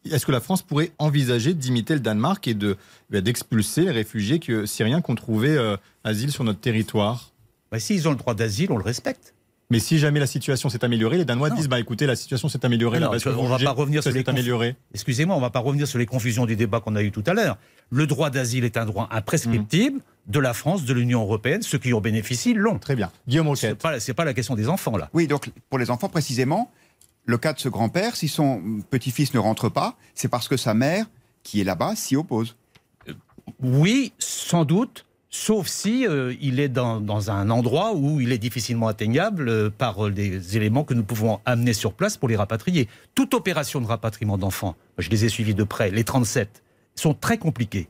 [0.10, 2.78] est-ce que la France pourrait envisager d'imiter le Danemark et de
[3.14, 7.32] eh d'expulser les réfugiés que, syriens qui ont trouvé euh, asile sur notre territoire?
[7.72, 9.34] Bah, S'ils ont le droit d'asile, on le respecte.
[9.72, 12.66] Mais si jamais la situation s'est améliorée, les Danois disent bah écoutez, la situation s'est
[12.66, 13.00] améliorée.
[13.00, 14.76] Non, là, parce que on va pas revenir sur les amélioré.
[14.94, 17.34] Excusez-moi, on va pas revenir sur les confusions du débat qu'on a eu tout à
[17.34, 17.58] l'heure.
[17.90, 21.62] Le droit d'asile est un droit imprescriptible de la France, de l'Union européenne.
[21.62, 22.80] Ceux qui en bénéficient l'ont.
[22.80, 23.12] Très bien.
[23.30, 25.10] Guillaume C'est pas, c'est pas la question des enfants là.
[25.14, 26.70] Oui, donc pour les enfants précisément,
[27.26, 30.74] le cas de ce grand-père, si son petit-fils ne rentre pas, c'est parce que sa
[30.74, 31.06] mère,
[31.44, 32.56] qui est là-bas, s'y oppose.
[33.62, 35.06] Oui, sans doute.
[35.34, 40.08] Sauf si euh, il est dans, un endroit où il est difficilement atteignable euh, par
[40.08, 42.90] euh, des éléments que nous pouvons amener sur place pour les rapatrier.
[43.16, 46.62] Toute opération de rapatriement d'enfants, je les ai suivis de près, les 37,
[46.96, 47.88] sont très compliquées.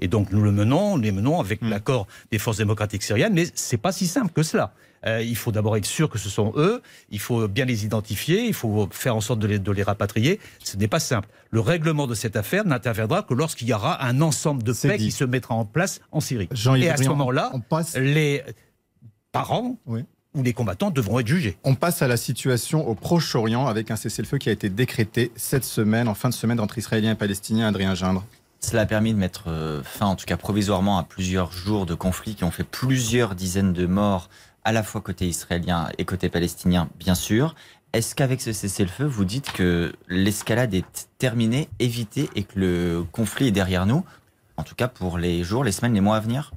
[0.00, 3.76] Et donc nous le menons, les menons avec l'accord des forces démocratiques syriennes, mais c'est
[3.76, 4.72] pas si simple que cela.
[5.06, 8.46] Euh, il faut d'abord être sûr que ce sont eux, il faut bien les identifier,
[8.46, 10.40] il faut faire en sorte de les, de les rapatrier.
[10.62, 11.28] Ce n'est pas simple.
[11.50, 15.12] Le règlement de cette affaire n'interviendra que lorsqu'il y aura un ensemble de paix qui
[15.12, 16.48] se mettra en place en Syrie.
[16.76, 17.52] Et à ce moment-là,
[17.96, 18.42] les
[19.32, 21.56] parents ou les combattants devront être jugés.
[21.64, 25.64] On passe à la situation au Proche-Orient avec un cessez-le-feu qui a été décrété cette
[25.64, 27.68] semaine, en fin de semaine, entre Israéliens et Palestiniens.
[27.68, 28.24] Adrien Gindre.
[28.60, 31.94] Cela a permis de mettre euh, fin, en tout cas provisoirement, à plusieurs jours de
[31.94, 34.28] conflits qui ont fait plusieurs dizaines de morts,
[34.64, 37.54] à la fois côté israélien et côté palestinien, bien sûr.
[37.92, 43.48] Est-ce qu'avec ce cessez-le-feu, vous dites que l'escalade est terminée, évitée et que le conflit
[43.48, 44.04] est derrière nous
[44.56, 46.52] En tout cas pour les jours, les semaines, les mois à venir?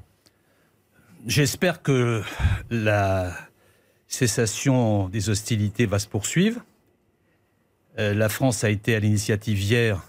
[1.28, 2.24] J'espère que
[2.70, 3.32] la
[4.08, 6.62] cessation des hostilités va se poursuivre.
[8.00, 10.02] Euh, la France a été à l'initiative hier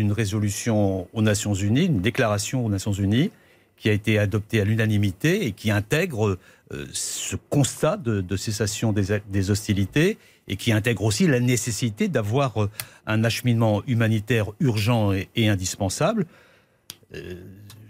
[0.00, 3.30] d'une résolution aux Nations Unies, une déclaration aux Nations Unies,
[3.76, 6.38] qui a été adoptée à l'unanimité et qui intègre
[6.72, 10.16] euh, ce constat de, cessation des, hostilités
[10.48, 12.70] et qui intègre aussi la nécessité d'avoir euh,
[13.06, 16.26] un acheminement humanitaire urgent et, indispensable.
[17.14, 17.34] Euh,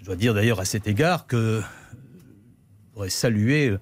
[0.01, 3.77] je dois dire d'ailleurs à cet égard que je voudrais saluer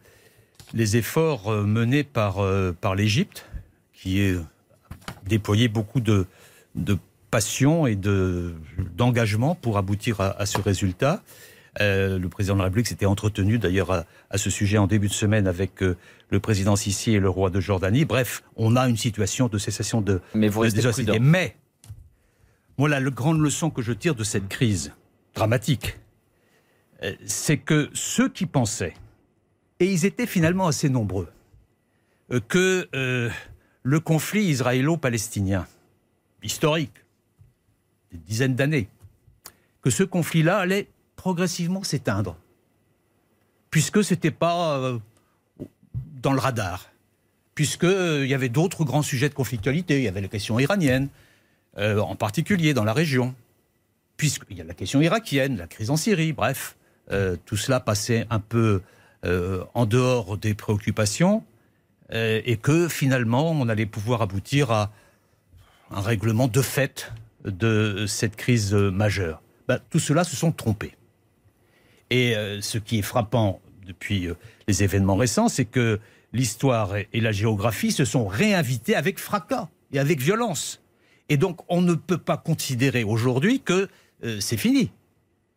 [0.75, 2.45] les efforts menés par,
[2.95, 3.47] l'Égypte,
[3.95, 4.37] qui est
[5.27, 6.27] déployé beaucoup de
[7.31, 11.23] passion et d'engagement pour aboutir à, à ce résultat.
[11.81, 15.09] Euh, le président de la République s'était entretenu d'ailleurs à, à, ce sujet en début
[15.09, 15.97] de semaine avec euh,
[16.31, 18.05] le président Sissi et le roi de Jordanie.
[18.05, 21.19] Bref, on a une situation de cessation de, Mais vous de.
[21.19, 21.57] Mais
[22.77, 24.93] voilà, la grande leçon que je tire de cette crise
[25.35, 25.99] dramatique,
[27.03, 28.95] euh, c'est que ceux qui pensaient,
[29.79, 31.29] et ils étaient finalement assez nombreux,
[32.49, 32.89] que
[33.83, 35.67] le conflit israélo-palestinien,
[36.43, 36.93] historique,
[38.13, 38.89] des dizaines d'années,
[39.83, 42.37] que ce conflit-là allait progressivement s'éteindre,
[43.71, 44.99] puisque ce n'était pas euh,
[46.23, 46.91] dans le radar,
[47.55, 49.99] puisqu'il euh, y avait d'autres grands sujets de conflictualité.
[49.99, 51.09] Il y avait la question iranienne,
[51.77, 53.35] euh, en particulier dans la région,
[54.17, 56.77] puisqu'il y a la question irakienne, la crise en Syrie, bref,
[57.47, 58.83] tout cela passait un peu
[59.23, 61.43] en dehors des préoccupations,
[62.13, 64.91] et que finalement on allait pouvoir aboutir à
[65.91, 67.11] un règlement de fait
[67.45, 69.43] de cette crise majeure.
[69.69, 70.95] Ben, tout cela se sont trompés.
[72.11, 74.35] Et euh, ce qui est frappant depuis euh,
[74.67, 76.01] les événements récents, c'est que
[76.33, 80.83] l'histoire et, la géographie se sont réinvités avec fracas et avec violence.
[81.29, 83.89] Et donc on ne peut pas considérer aujourd'hui que
[84.25, 84.91] euh, c'est fini.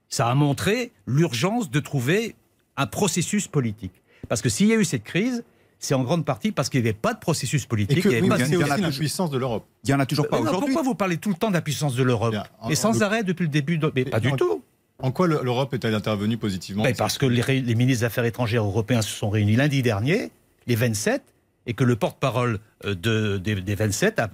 [0.10, 2.36] Ça a montré l'urgence de trouver
[2.76, 4.02] un processus politique.
[4.28, 5.44] Parce que s'il y a eu cette crise,
[5.82, 7.98] c'est en grande partie parce qu'il n'y avait pas de processus politique.
[7.98, 9.66] Et que, il y avait oui, pas de- aussi la puissance de l'Europe.
[9.84, 10.68] Il n'y en a toujours pas aujourd'hui.
[10.74, 12.36] Pourquoi vous parlez tout le temps de la puissance de l'Europe
[12.70, 13.92] Et sans en- arrêt depuis le début de...
[13.96, 14.64] Mais pas du en- tout.
[15.00, 18.64] En quoi l'Europe est-elle intervenue positivement ben Parce que les, les ministres des Affaires étrangères
[18.64, 20.32] européens se sont réunis lundi dernier,
[20.68, 21.24] les 27,
[21.66, 24.30] et que le porte-parole euh, de, des, 27 a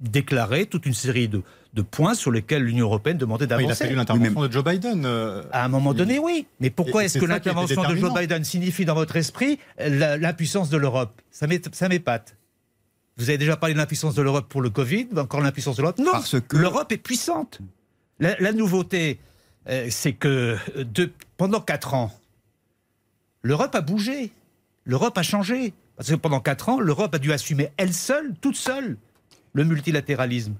[0.00, 1.42] déclaré toute une série de,
[1.74, 3.66] de points sur lesquels l'Union européenne demandait d'avancer.
[3.66, 5.04] il a fallu l'intervention de Joe Biden.
[5.04, 6.46] Euh, à un moment donné, oui.
[6.58, 11.20] Mais pourquoi est-ce que l'intervention de Joe Biden signifie dans votre esprit l'impuissance de l'Europe?
[11.30, 12.36] Ça m'épate.
[13.16, 15.98] Vous avez déjà parlé de l'impuissance de l'Europe pour le Covid, encore l'impuissance de l'Europe
[15.98, 16.56] Non, que...
[16.56, 17.60] l'Europe est puissante.
[18.18, 19.18] La, nouveauté,
[19.68, 22.12] euh, c'est que de, pendant quatre ans,
[23.42, 24.32] l'Europe a bougé.
[24.84, 25.74] L'Europe a changé.
[25.96, 28.96] Parce que pendant quatre ans, l'Europe a dû assumer elle seule, toute seule,
[29.52, 30.54] le multilatéralisme.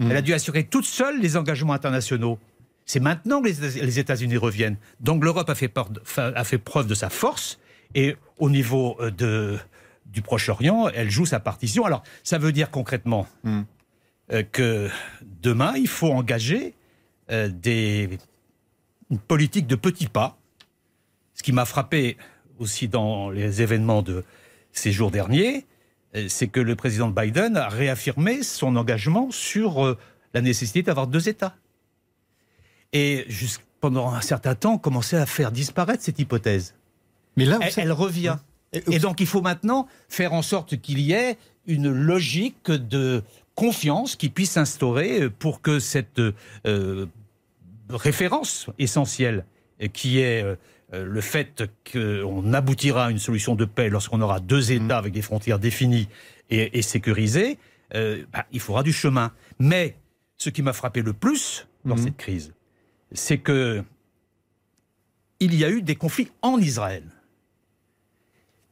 [0.00, 2.38] Elle a dû assurer toute seule les engagements internationaux.
[2.86, 4.76] C'est maintenant que les États-Unis reviennent.
[5.00, 5.68] Donc l'Europe a, fait
[6.58, 7.58] preuve de sa force
[7.94, 9.58] et au niveau euh, de,
[10.06, 11.84] du Proche-Orient, elle joue sa partition.
[11.84, 13.62] Alors ça veut dire concrètement mm.
[14.32, 14.88] euh, que
[15.42, 16.74] demain, il faut engager
[17.30, 18.18] euh, des,
[19.10, 20.38] une politique de petits pas.
[21.34, 22.16] Ce qui m'a frappé
[22.58, 24.24] aussi dans les événements de,
[24.72, 25.66] ces jours derniers,
[26.28, 29.98] c'est que le président Biden a réaffirmé son engagement sur euh,
[30.34, 31.54] la nécessité d'avoir deux États.
[32.92, 33.26] Et
[33.80, 36.74] pendant un certain temps, commençait à faire disparaître cette hypothèse.
[37.36, 38.38] Mais là, elle, revient.
[38.72, 43.22] Et, donc, il faut maintenant faire en sorte qu'il y ait une logique de
[43.54, 46.20] confiance qui puisse s'instaurer pour que cette
[46.66, 47.06] euh,
[47.90, 49.44] référence essentielle,
[49.92, 50.56] qui est euh,
[50.92, 54.98] le fait qu'on aboutira à une solution de paix lorsqu'on aura deux États mm.
[54.98, 56.08] avec des frontières définies
[56.50, 57.58] et, sécurisées,
[57.94, 59.32] euh, bah, il faudra du chemin.
[59.58, 59.96] Mais
[60.36, 61.98] ce qui m'a frappé le plus dans mm.
[61.98, 62.54] cette crise,
[63.12, 63.82] c'est que
[65.40, 67.04] il y a eu des conflits en Israël.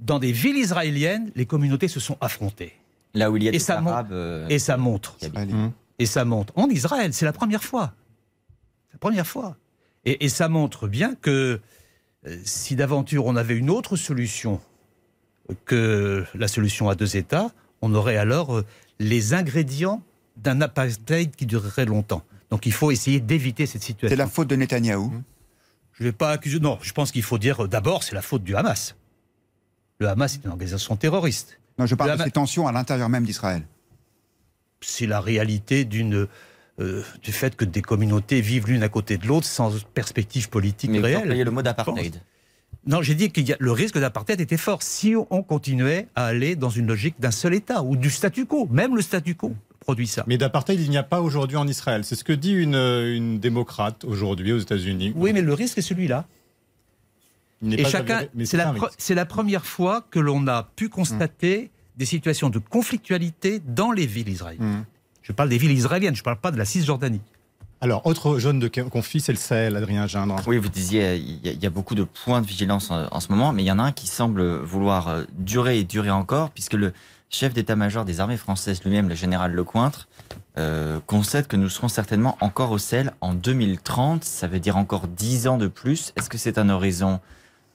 [0.01, 2.75] Dans des villes israéliennes, les communautés se sont affrontées.
[3.15, 4.13] Là où il y a des Arabes.
[4.13, 5.17] Euh, et ça montre.
[5.99, 6.53] Et ça montre.
[6.57, 7.95] En Israël, c'est la première fois.
[8.93, 9.57] La première fois.
[10.05, 11.61] Et, ça montre bien que euh,
[12.45, 14.61] si d'aventure on avait une autre solution
[15.65, 17.51] que la solution à deux États,
[17.83, 18.65] on aurait alors euh,
[18.99, 20.03] les ingrédients
[20.37, 22.23] d'un apartheid qui durerait longtemps.
[22.51, 24.09] Donc il faut essayer d'éviter cette situation.
[24.09, 25.13] C'est la faute de Netanyahou
[25.93, 26.61] Je ne vais pas accuser.
[26.61, 28.97] Non, je pense qu'il faut dire euh, d'abord c'est la faute du Hamas.
[29.99, 31.59] Le Hamas est une organisation terroriste.
[31.79, 33.63] Non, je parle de ces tensions à l'intérieur même d'Israël.
[34.81, 36.29] C'est la réalité d'une
[36.79, 40.91] euh, du fait que des communautés vivent l'une à côté de l'autre sans perspective politique
[40.91, 41.29] Mais réelle.
[41.29, 42.21] Mais le mot d'apartheid.
[42.87, 46.71] Non, j'ai dit que le risque d'apartheid était fort si on continuait à aller dans
[46.71, 48.69] une logique d'un seul État ou du statu quo.
[48.71, 50.25] Même le statu quo produit ça.
[50.27, 52.05] Mais d'apartheid, il n'y a pas aujourd'hui en Israël.
[52.05, 55.13] C'est ce que dit une, une démocrate aujourd'hui aux États-Unis.
[55.17, 56.27] Oui, mais le risque est celui-là.
[57.65, 58.75] Et chacun, c'est la,
[59.11, 64.29] la, première fois que l'on a pu constater des situations de conflictualité dans les villes
[64.29, 64.81] israéliennes.
[64.81, 64.85] Mmh.
[65.27, 67.21] Je parle des villes israéliennes, je ne parle pas de la Cisjordanie.
[67.81, 70.41] Alors, autre zone de conflit, c'est le Sahel, Adrien Gindre.
[70.47, 73.65] Oui, vous disiez, il y, a beaucoup de points de vigilance en, ce moment, mais
[73.65, 76.93] il y en a un qui semble vouloir euh, durer et durer encore, puisque le
[77.29, 80.07] chef d'état-major des armées françaises lui-même, le général Lecointre,
[80.59, 84.23] euh, concède que nous serons certainement encore au Sahel en 2030.
[84.23, 86.13] Ça veut dire encore 10 ans de plus.
[86.15, 87.19] Est-ce que c'est un horizon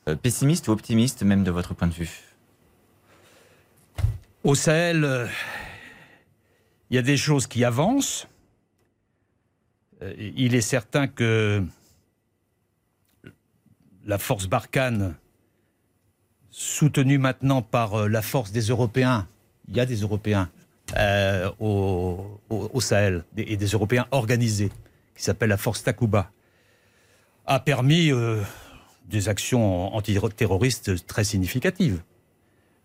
[0.08, 2.22] euh, pessimiste ou optimiste, même de votre point de vue?
[4.45, 5.28] Au Sahel,
[6.92, 8.28] il y a des choses qui avancent.
[10.04, 11.64] Euh, il est certain que
[14.06, 15.16] la force Barkhane,
[16.50, 19.26] soutenue maintenant par euh, la force des Européens,
[19.70, 20.50] il y a des Européens
[20.98, 24.70] euh, au, Sahel, et des Européens organisés,
[25.16, 26.30] qui s'appelle la force Takuba,
[27.46, 28.12] a permis
[29.10, 32.02] des actions antiterroristes très significatives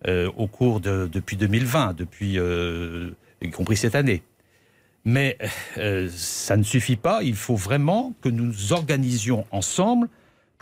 [0.06, 2.38] au cours de depuis 2020, depuis
[3.42, 4.22] y compris cette année.
[5.04, 5.38] Mais
[5.78, 10.08] euh, ça ne suffit pas, il faut vraiment que nous nous organisions ensemble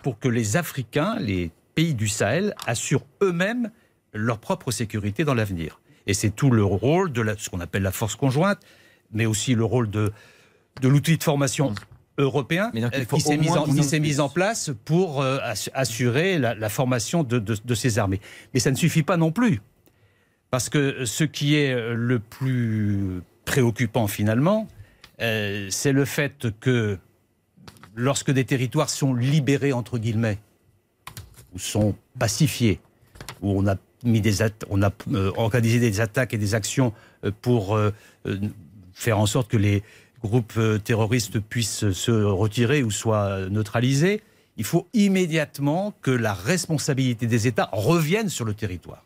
[0.02, 3.70] pour que les Africains, les pays du Sahel, assurent eux-mêmes
[4.12, 5.80] leur propre sécurité dans l'avenir.
[6.06, 8.58] Et c'est tout le rôle de ce qu'on appelle la force conjointe,
[9.12, 10.12] mais aussi le rôle de,
[10.82, 11.74] de l'outil de formation
[12.18, 13.48] européen euh, qui s'est mis,
[14.00, 15.38] mis, en place pour euh,
[15.72, 18.20] assurer la, formation de, de, ces armées.
[18.52, 19.60] Mais ça ne suffit pas non plus.
[20.54, 24.68] Parce que ce qui est le plus préoccupant finalement,
[25.20, 26.96] euh, c'est le fait que
[27.96, 30.38] lorsque des territoires sont libérés, entre guillemets,
[31.56, 32.78] ou sont pacifiés,
[33.42, 33.74] où on a,
[34.04, 36.92] mis des on a euh, organisé des attaques et des actions
[37.24, 37.76] euh, pour
[38.92, 39.82] faire en sorte que les
[40.22, 44.22] groupes terroristes puissent se retirer ou soient neutralisés,
[44.56, 49.04] il faut immédiatement que la responsabilité des États revienne sur le territoire.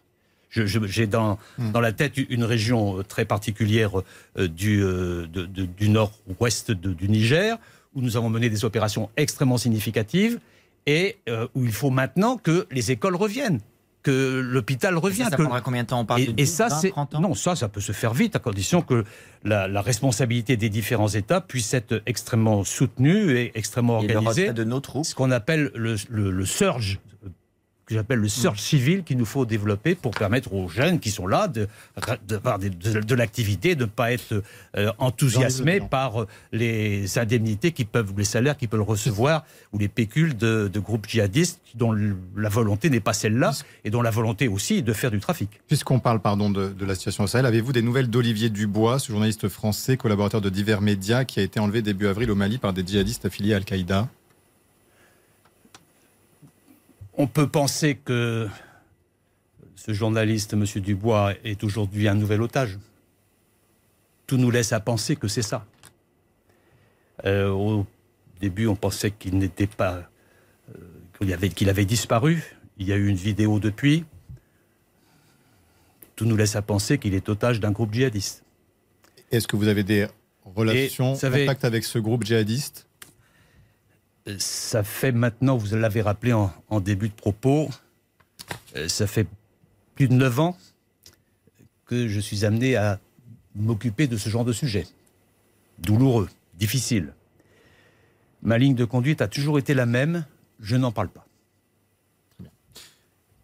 [0.50, 1.72] J'ai dans, hmm.
[1.72, 3.90] dans la tête une région très particulière
[4.38, 7.58] euh, du, euh, du nord-ouest du Niger,
[7.94, 10.38] où nous avons mené des opérations extrêmement significatives
[10.86, 13.60] et euh, où il faut maintenant que les écoles reviennent
[14.02, 15.24] que l'hôpital revient.
[15.24, 15.42] Ça, ça que...
[15.42, 16.00] prendra combien de temps?
[16.00, 17.20] On parle et, de et 10, ça, 20, c'est 30 ans?
[17.20, 19.04] Non, ça, ça peut se faire vite à condition que
[19.44, 24.52] la, la responsabilité des différents États puisse être extrêmement soutenue et extrêmement Et organisée.
[24.52, 25.04] de nos troupes.
[25.04, 27.00] Ce qu'on appelle le, le, le surge
[27.88, 31.26] que j'appelle le surge civil qu'il nous faut développer pour permettre aux jeunes qui sont
[31.26, 31.66] là de,
[32.28, 34.42] de, de, l'activité, de ne pas être
[34.76, 39.88] euh, enthousiasmés par euh, les indemnités qui peuvent, les salaires qu'ils peuvent recevoir ou les
[39.88, 41.96] pécules de, groupes djihadistes dont
[42.36, 43.52] la volonté n'est pas celle-là
[43.84, 45.48] et dont la volonté aussi est de faire du trafic.
[45.66, 49.12] Puisqu'on parle pardon, de, de la situation au Sahel, avez-vous des nouvelles d'Olivier Dubois, ce
[49.12, 52.74] journaliste français, collaborateur de divers médias, qui a été enlevé début avril au Mali par
[52.74, 54.08] des djihadistes affiliés à Al-Qaïda?
[57.20, 58.48] On peut penser que
[59.74, 60.64] ce journaliste, M.
[60.76, 62.78] Dubois, est aujourd'hui un nouvel otage.
[64.28, 65.66] Tout nous laisse à penser que c'est ça.
[67.24, 67.86] Euh, au
[68.40, 70.08] début, on pensait qu'il n'était pas.
[70.70, 70.78] Euh,
[71.56, 72.44] qu'il, avait, disparu.
[72.76, 74.04] Il y a eu une vidéo depuis.
[76.14, 78.44] Tout nous laisse à penser qu'il est otage d'un groupe djihadiste.
[79.32, 80.06] Est-ce que vous avez des
[80.44, 82.87] relations, savez- contacts avec ce groupe djihadiste?
[84.38, 87.68] Ça fait maintenant, vous l'avez rappelé en, en début de propos,
[88.76, 89.26] euh, ça fait
[89.94, 90.56] plus de neuf ans
[91.86, 93.00] que je suis amené à
[93.54, 94.86] m'occuper de ce genre de sujet.
[95.78, 97.14] Douloureux, difficile.
[98.42, 100.24] Ma ligne de conduite a toujours été la même,
[100.60, 101.26] je n'en parle pas.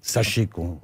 [0.02, 0.78] Sachez qu'on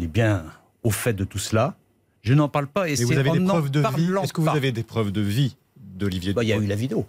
[0.00, 0.44] est bien
[0.82, 1.76] au fait de tout cela.
[2.22, 4.32] Je n'en parle pas et, Et c'est vous avez en des preuves de vie Est-ce
[4.32, 4.54] que vous pas.
[4.54, 7.06] avez des preuves de vie d'Olivier Bah, Il y a eu la vidéo.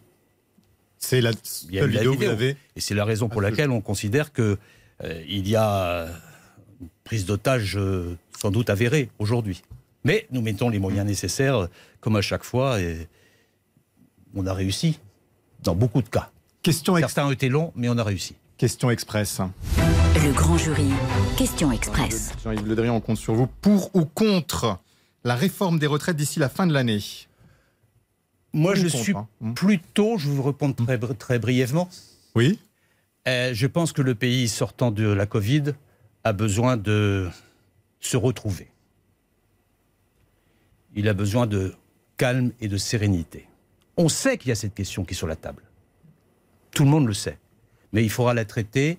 [1.00, 4.34] C'est la seule vidéo que vous avez Et c'est la raison pour laquelle on considère
[4.34, 4.58] que
[5.04, 6.08] euh, il y a euh,
[6.82, 9.62] une prise d'otage euh, sans doute avérée aujourd'hui.
[10.04, 11.68] Mais nous mettons les moyens nécessaires, euh,
[12.00, 13.08] comme à chaque fois, et
[14.36, 15.00] on a réussi
[15.64, 16.32] dans beaucoup de cas.
[16.64, 18.36] Question Certains ont été longs, mais on a réussi.
[18.58, 19.42] Question express.
[20.16, 20.88] Le grand jury.
[21.38, 22.32] Question express.
[22.44, 23.48] Jean-Yves Le Drian, on compte sur vous.
[23.48, 24.80] Pour ou contre
[25.24, 27.02] la réforme des retraites d'ici la fin de l'année
[28.54, 29.54] Moi, je suis hein Hmm.
[29.54, 31.90] plutôt, je vais vous répondre très, br- très brièvement.
[32.36, 32.60] Oui.
[33.28, 35.74] Euh, je pense que le pays sortant de la Covid
[36.24, 37.28] a besoin de
[38.00, 38.70] se retrouver.
[40.96, 41.76] Il a besoin de
[42.18, 43.48] calme et de sérénité.
[43.98, 45.64] On sait qu'il y a cette question qui est sur la table.
[46.72, 47.38] Tout le monde le sait.
[47.94, 48.98] Mais il faudra la traiter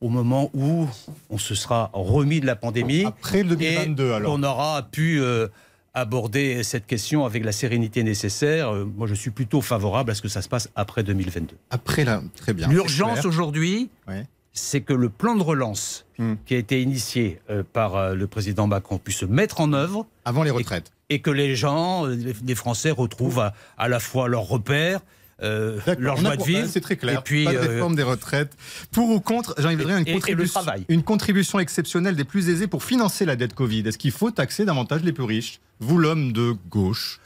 [0.00, 0.86] au moment où
[1.30, 3.04] on se sera remis de la pandémie.
[3.04, 4.34] Après le 2022, et alors.
[4.34, 5.48] On aura pu euh,
[5.94, 8.70] aborder cette question avec la sérénité nécessaire.
[8.72, 11.56] Euh, moi, je suis plutôt favorable à ce que ça se passe après 2022.
[11.70, 12.68] Après là, très bien.
[12.68, 14.26] L'urgence aujourd'hui, Ouais.
[14.52, 16.34] c'est que le plan de relance Hmm.
[16.46, 20.06] qui a été initié euh, par euh, le président Macron puisse se mettre en œuvre.
[20.26, 20.92] Avant les retraites.
[21.08, 25.00] Et, et que les gens, les, les Français, retrouvent à, à la fois leurs repères,
[25.42, 26.66] euh, leur joie de vivre.
[26.68, 27.20] C'est très clair.
[27.20, 28.56] Et puis, pas de euh, réforme des retraites.
[28.90, 33.34] Pour ou contre, Drian, une, contribution- une contribution exceptionnelle des plus aisés pour financer la
[33.36, 33.80] dette Covid.
[33.88, 35.60] Est-ce qu'il faut taxer davantage les plus riches?
[35.80, 37.20] Vous, l'homme de gauche.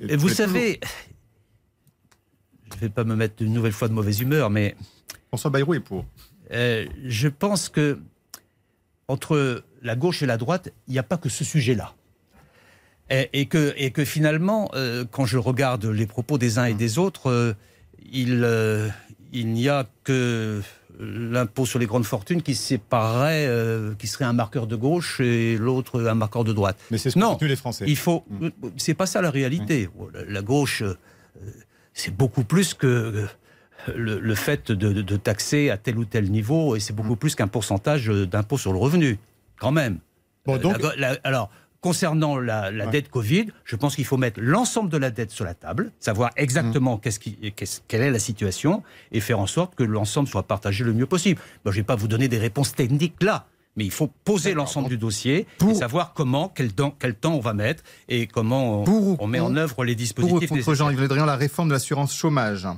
[0.00, 0.80] Et vous savez,
[2.70, 4.76] je ne vais pas me mettre une nouvelle fois de mauvaise humeur, mais
[5.28, 6.04] François Bayrou est pour.
[6.52, 7.98] euh, je pense que
[9.08, 11.94] entre la gauche et la droite, il n'y a pas que ce sujet-là.
[13.12, 16.74] Et, et que, et que finalement, euh, quand je regarde les propos des uns et
[16.74, 17.52] des autres, euh,
[18.12, 18.88] il, euh,
[19.32, 20.60] il n'y a que
[20.98, 23.48] l'impôt sur les grandes fortunes qui séparerait,
[23.98, 26.76] qui serait un marqueur de gauche et l'autre un marqueur de droite.
[26.90, 27.84] Mais c'est ce non, qu'ont les Français.
[27.88, 28.24] il faut.
[28.76, 29.88] C'est pas ça la réalité.
[30.14, 30.82] La, la gauche,
[31.94, 33.26] c'est beaucoup plus que
[33.94, 37.16] le, le fait de, de- de taxer à tel ou tel niveau, et c'est beaucoup
[37.16, 39.18] plus qu'un pourcentage d'impôt sur le revenu,
[39.58, 39.98] quand même.
[40.44, 41.50] Bon, donc- la go- la- alors,
[41.82, 45.44] concernant la, la dette Covid, je pense qu'il faut mettre l'ensemble de la dette sur
[45.44, 49.74] la table, savoir exactement qu'est-ce qui, qu'est-ce- quelle est la situation, et faire en sorte
[49.74, 51.40] que l'ensemble soit partagé le mieux possible.
[51.64, 53.46] Moi, je ne vais pas vous donner des réponses techniques là.
[53.74, 57.40] Mais il faut poser l'ensemble du dossier et savoir comment, quel temps, quel temps on
[57.40, 60.74] va mettre et comment on, Pour met en contre- œuvre les Pour dispositifs contre nécessaires.
[60.74, 62.68] Jean-Yves Le Drian, la réforme de l'assurance chômage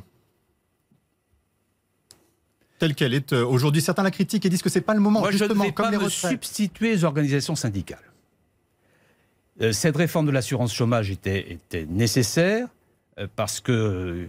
[2.79, 3.81] telle qu'elle est euh, aujourd'hui.
[3.83, 5.73] Certains la critiquent et disent que c'est pas le moment, Moi, je ne justement, vais
[5.73, 7.99] comme pas les me substituer aux organisations syndicales.
[9.61, 12.67] Euh, cette réforme de l'assurance chômage était, était nécessaire
[13.19, 14.29] euh, parce qu'elle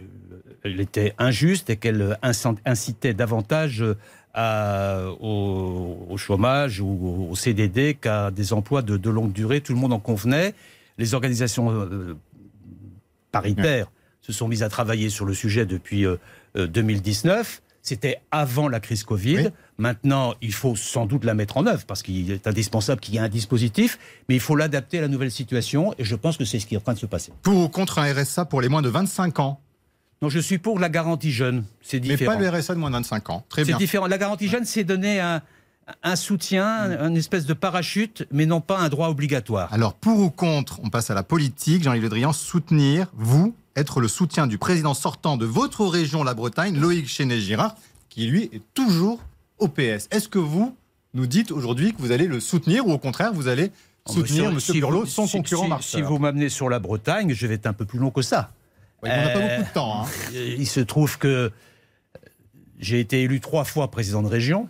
[0.79, 2.17] était injuste et qu'elle
[2.65, 3.95] incitait davantage euh,
[4.35, 9.61] à- au, au chômage ou au CDD qu'à des emplois de, de longue durée.
[9.61, 10.53] Tout le monde en convenait.
[10.97, 12.15] Les organisations euh,
[13.31, 13.87] paritaires
[14.21, 16.17] se sont mises à travailler sur le sujet depuis euh,
[16.57, 17.61] euh, 2019.
[17.87, 19.49] C'était avant la crise Covid.
[19.77, 23.17] Maintenant, il faut sans doute la mettre en œuvre parce qu'il est indispensable qu'il y
[23.17, 26.45] ait un dispositif, mais il faut l'adapter à la nouvelle situation et je pense que
[26.45, 27.31] c'est ce qui est en train de se passer.
[27.43, 29.59] Pour ou contre un RSA pour les moins de 25 ans?
[30.23, 31.63] Non, je suis pour la garantie jeune.
[31.83, 32.33] C'est Mais différent.
[32.33, 33.45] pas le RSA de moins de 25 ans.
[33.49, 33.77] Très C'est bien.
[33.77, 34.07] différent.
[34.07, 35.43] La garantie jeune, c'est donner un,
[36.01, 39.71] un soutien, un espèce de parachute, mais non pas un droit obligatoire.
[39.71, 41.83] Alors, pour ou contre, on passe à la politique.
[41.83, 46.33] Jean-Yves Le Drian, soutenir, vous, être le soutien du président sortant de votre région, la
[46.33, 47.75] Bretagne, Loïc Chénet-Girard,
[48.09, 49.21] qui lui est toujours
[49.57, 50.07] au PS.
[50.11, 50.75] Est-ce que vous
[51.13, 53.71] nous dites aujourd'hui que vous allez le soutenir ou au contraire, vous allez
[54.07, 54.59] Oh, soutenir M.
[54.59, 57.65] si Burlot, son si- concurrent si, Si vous m'amenez sur la Bretagne, je vais être
[57.65, 58.51] un peu plus long que ça.
[59.01, 60.03] Ouais, on n'a pas Euh, beaucoup de temps.
[60.03, 60.09] hein.
[60.31, 61.51] Il se trouve que
[62.79, 64.69] j'ai été élu trois fois président de région.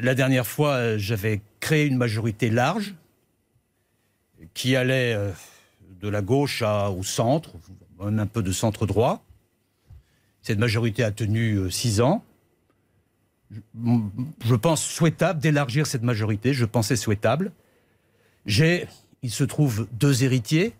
[0.00, 2.94] La dernière fois, euh, j'avais créé une majorité large
[4.54, 5.30] qui allait euh,
[6.00, 7.50] de la gauche à- au centre,
[8.00, 9.24] même un peu de centre droit.
[10.42, 12.24] Cette majorité a tenu euh, six ans.
[14.44, 16.52] Je- pense souhaitable d'élargir cette majorité.
[16.52, 17.52] Je pensais souhaitable.
[18.46, 18.86] J'ai,
[19.22, 20.74] il se trouve, deux héritiers.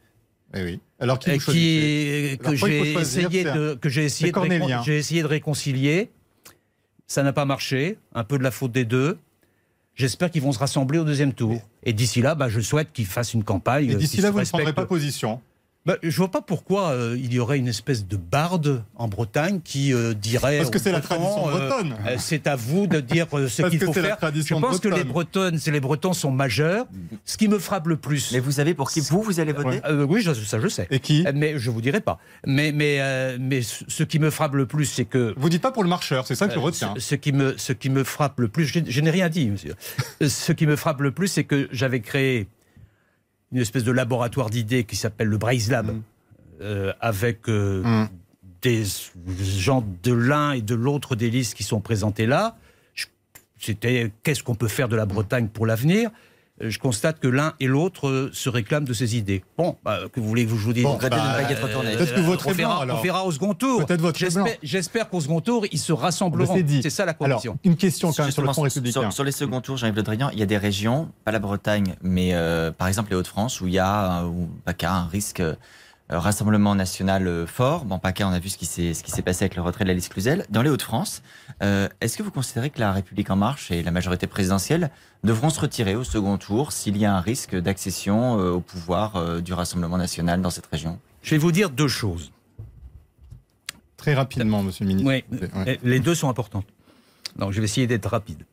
[0.55, 0.81] Eh oui.
[1.01, 4.83] Alors qui qui, que j'ai essayé de que j'ai essayé c'est de, récon- cornélien.
[4.83, 6.11] j'ai essayé de réconcilier.
[7.07, 7.99] Ça n'a pas marché.
[8.15, 9.19] Un peu de la faute des deux.
[9.99, 11.61] J'espère qu'ils vont se rassembler au deuxième tour.
[11.83, 13.91] Et d'ici là, bah, je souhaite qu'ils fassent une campagne.
[13.91, 15.41] Et euh, d'ici là, vous ne prendrez pas position.
[15.89, 19.61] Bah, je vois pas pourquoi euh, il y aurait une espèce de barde en Bretagne
[19.65, 20.59] qui euh, dirait.
[20.59, 21.97] Parce que c'est la tradition euh, bretonne.
[22.07, 24.33] euh, c'est à vous de dire euh, ce qu'il faut c'est la faire.
[24.35, 25.53] Je pense que les bretonne.
[25.57, 26.85] Bretonnes, les Bretons sont majeurs.
[27.25, 28.33] Ce qui me frappe le plus.
[28.33, 29.81] Mais vous savez pour qui vous, vous allez voter?
[29.87, 30.87] Euh, Oui, je- ça je sais.
[30.91, 31.25] Et qui?
[31.35, 32.19] Mais je vous dirai pas.
[32.47, 35.33] Mais, mais, euh, mais ce qui me frappe le plus, c'est que.
[35.39, 36.93] Vous dites pas pour le marcheur, c'est ça que je Euh, retiens.
[36.97, 39.49] Ce, ce qui me, ce qui me frappe le plus, je, je n'ai rien dit,
[39.49, 39.75] monsieur.
[40.29, 42.49] Ce qui me frappe le plus, c'est que j'avais créé
[43.53, 46.03] une espèce de laboratoire d'idées qui s'appelle le Braise Lab, Mm.
[46.61, 48.07] euh, avec euh,
[48.63, 48.85] des
[49.41, 52.57] gens de l'un et de l'autre des listes qui sont présentés là.
[53.61, 56.11] C'était qu'est-ce qu'on peut faire de la Bretagne pour l'avenir?
[56.61, 59.45] Je constate que l'un et l'autre euh, se réclament de ces idées.
[59.57, 61.47] Bon, bah, que voulez-vous que je vous dise Bon, bah, y euh,
[61.97, 62.99] peut-être que vous voterez on verra, blanc, alors.
[62.99, 63.85] on verra au second tour.
[64.63, 66.55] J'espère- qu'au second tour, ils se rassembleront.
[66.55, 66.81] C'est dit.
[66.83, 67.59] C'est ça la Alors, condition.
[67.65, 69.01] une question quand même sur le front républicain.
[69.03, 71.39] Sur, sur les seconds tours, Jean-Yves Le Drian, il y a des régions, pas la
[71.39, 74.97] Bretagne, mais euh, par exemple les Hauts-de-France, où il y a, euh, où PACA a
[74.97, 75.55] un risque euh,
[76.11, 77.85] rassemblement national euh, fort.
[77.85, 79.85] Bon, PACA, on a vu ce qui s'est ce qui s'est passé avec le retrait
[79.85, 80.47] de la liste Cluzel.
[80.51, 81.23] Dans les Hauts-de-France,
[81.63, 84.91] euh, est-ce que vous considérez que la République en marche et la majorité présidentielle
[85.25, 89.17] devront se retirer au second tour s'il y a un risque d'accession euh, au pouvoir
[89.17, 90.99] euh, du Rassemblement national dans cette région?
[91.23, 92.33] Je vais vous dire deux choses.
[93.97, 95.11] Très rapidement, monsieur le ministre.
[95.11, 95.25] Oui,
[95.67, 95.79] Ouais.
[95.83, 96.67] les deux sont importantes.
[97.37, 98.45] Donc, je vais essayer d'être rapide.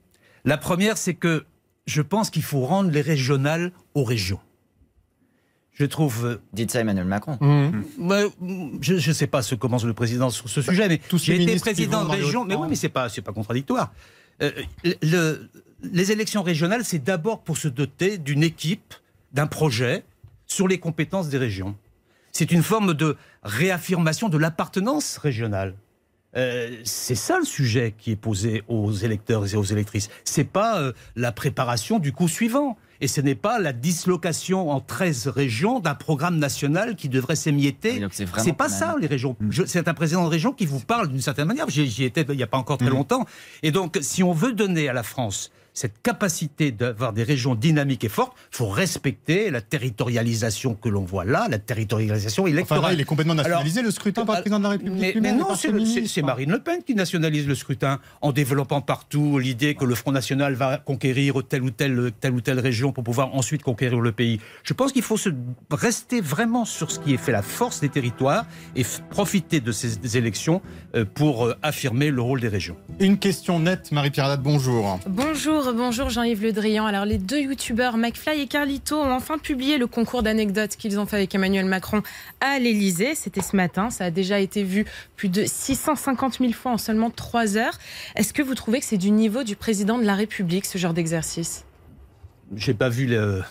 [0.44, 1.46] La première, c'est que
[1.86, 4.40] je pense qu'il faut rendre les régionales aux régions.
[5.76, 6.26] Je trouve.
[6.26, 7.38] euh, Dites ça Emmanuel Macron.
[8.00, 8.26] Ouais,
[8.82, 11.44] je ne sais pas ce commence le président sur ce sujet, mais tous les j'ai
[11.44, 12.46] été président de région.
[12.46, 13.92] Mais oui, mais c'est pas, c'est pas contradictoire.
[14.42, 14.52] Euh,
[15.02, 15.50] le-
[15.84, 18.94] les élections régionales, c'est d'abord pour se doter d'une équipe,
[19.34, 20.04] d'un projet
[20.48, 21.76] sur les compétences des régions.
[22.32, 25.76] C'est une forme de réaffirmation de l'appartenance régionale.
[26.38, 30.10] Euh, c'est ça le sujet qui est posé aux électeurs et aux électrices.
[30.26, 32.78] C'est pas euh, la préparation du coup suivant.
[33.06, 38.00] Et ce n'est pas la dislocation en 13 régions d'un programme national qui devrait s'émietter.
[38.00, 39.36] Donc c'est pas ça, même- les régions.
[39.52, 41.70] Je- C'est un président de région qui vous parle d'une certaine manière.
[41.70, 43.24] J'y j'y étais il n'y a pas encore très longtemps.
[43.62, 48.06] Et donc, si on veut donner à la France cette capacité d'avoir des régions dynamiques
[48.06, 52.84] et fortes, il faut respecter la territorialisation que l'on voit là, la territorialisation Enfin électorale.
[52.84, 55.18] là, il est complètement nationalisé, Alors, le scrutin par le président de la République.
[55.22, 59.84] mais, non, c'est Marine Le Pen qui nationalise le scrutin en développant partout l'idée que
[59.86, 63.62] le Front National va conquérir telle ou telle, telle ou telle région pour pouvoir ensuite
[63.62, 64.40] conquérir le pays.
[64.64, 65.30] Je pense qu'il faut se
[65.70, 68.46] rester vraiment sur ce qui est fait la force des territoires
[68.78, 70.62] et profiter de ces élections
[70.96, 72.78] euh, pour euh, affirmer le rôle des régions.
[73.00, 75.00] Une question nette, Marie-Pierre Haddad, bonjour.
[75.66, 76.86] Bonjour, bonjour Jean-Yves Le Drian.
[76.86, 81.08] Alors les deux youtubeurs McFly et Carlito ont enfin publié le concours d'anecdotes qu'ils ont
[81.08, 82.04] fait avec Emmanuel Macron
[82.40, 83.16] à l'Elysée.
[83.16, 83.90] C'était ce matin.
[83.90, 84.86] Ça a déjà été vu
[85.16, 87.80] plus de 650 000 fois en seulement trois heures.
[88.16, 90.94] Est-ce que vous trouvez que c'est du niveau du président de la République ce genre
[90.94, 91.66] d'exercice?
[92.56, 93.42] J'ai pas vu le-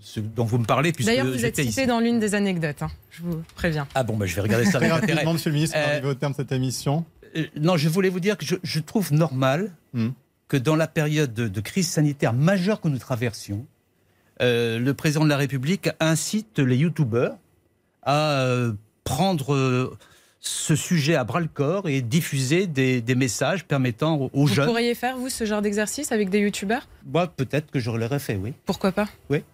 [0.00, 1.86] ce dont vous me parlez puisque D'ailleurs, vous êtes j'étais cité ici.
[1.86, 2.82] dans l'une des anecdotes.
[2.82, 2.90] hein.
[3.10, 3.86] Je vous préviens.
[3.94, 5.12] Ah bon, bah, je vais regarder ça avec intérêt.
[5.12, 7.04] rapidement, monsieur le ministre, on Euh, arrive au terme de cette émission.
[7.36, 10.10] Euh, non, je voulais vous dire que je, je trouve normal Hmm.
[10.50, 13.64] Que dans la période de, de crise sanitaire majeure que nous traversions,
[14.42, 17.36] euh, le président de la République incite les youtubeurs
[18.02, 18.72] à euh,
[19.04, 19.96] prendre euh,
[20.40, 24.54] ce sujet à bras le corps et diffuser des, des messages permettant aux, aux Vous
[24.54, 24.66] jeunes.
[24.66, 26.88] pourriez faire, vous, ce genre d'exercice avec des youtubeurs?
[27.06, 28.52] Moi, peut-être que je l'aurais fait, oui.
[28.66, 29.08] Pourquoi pas?
[29.28, 29.44] Oui.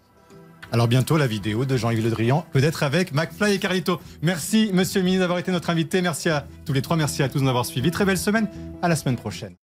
[0.72, 4.01] Alors bientôt la vidéo de Jean-Yves Le Drian, peut-être avec McFly et Carlito.
[4.22, 7.28] Merci monsieur le ministre d'avoir été notre invité, merci à tous les trois, merci à
[7.28, 7.90] tous de nous avoir suivis.
[7.90, 8.49] Très belle semaine,
[8.82, 9.55] à la semaine prochaine.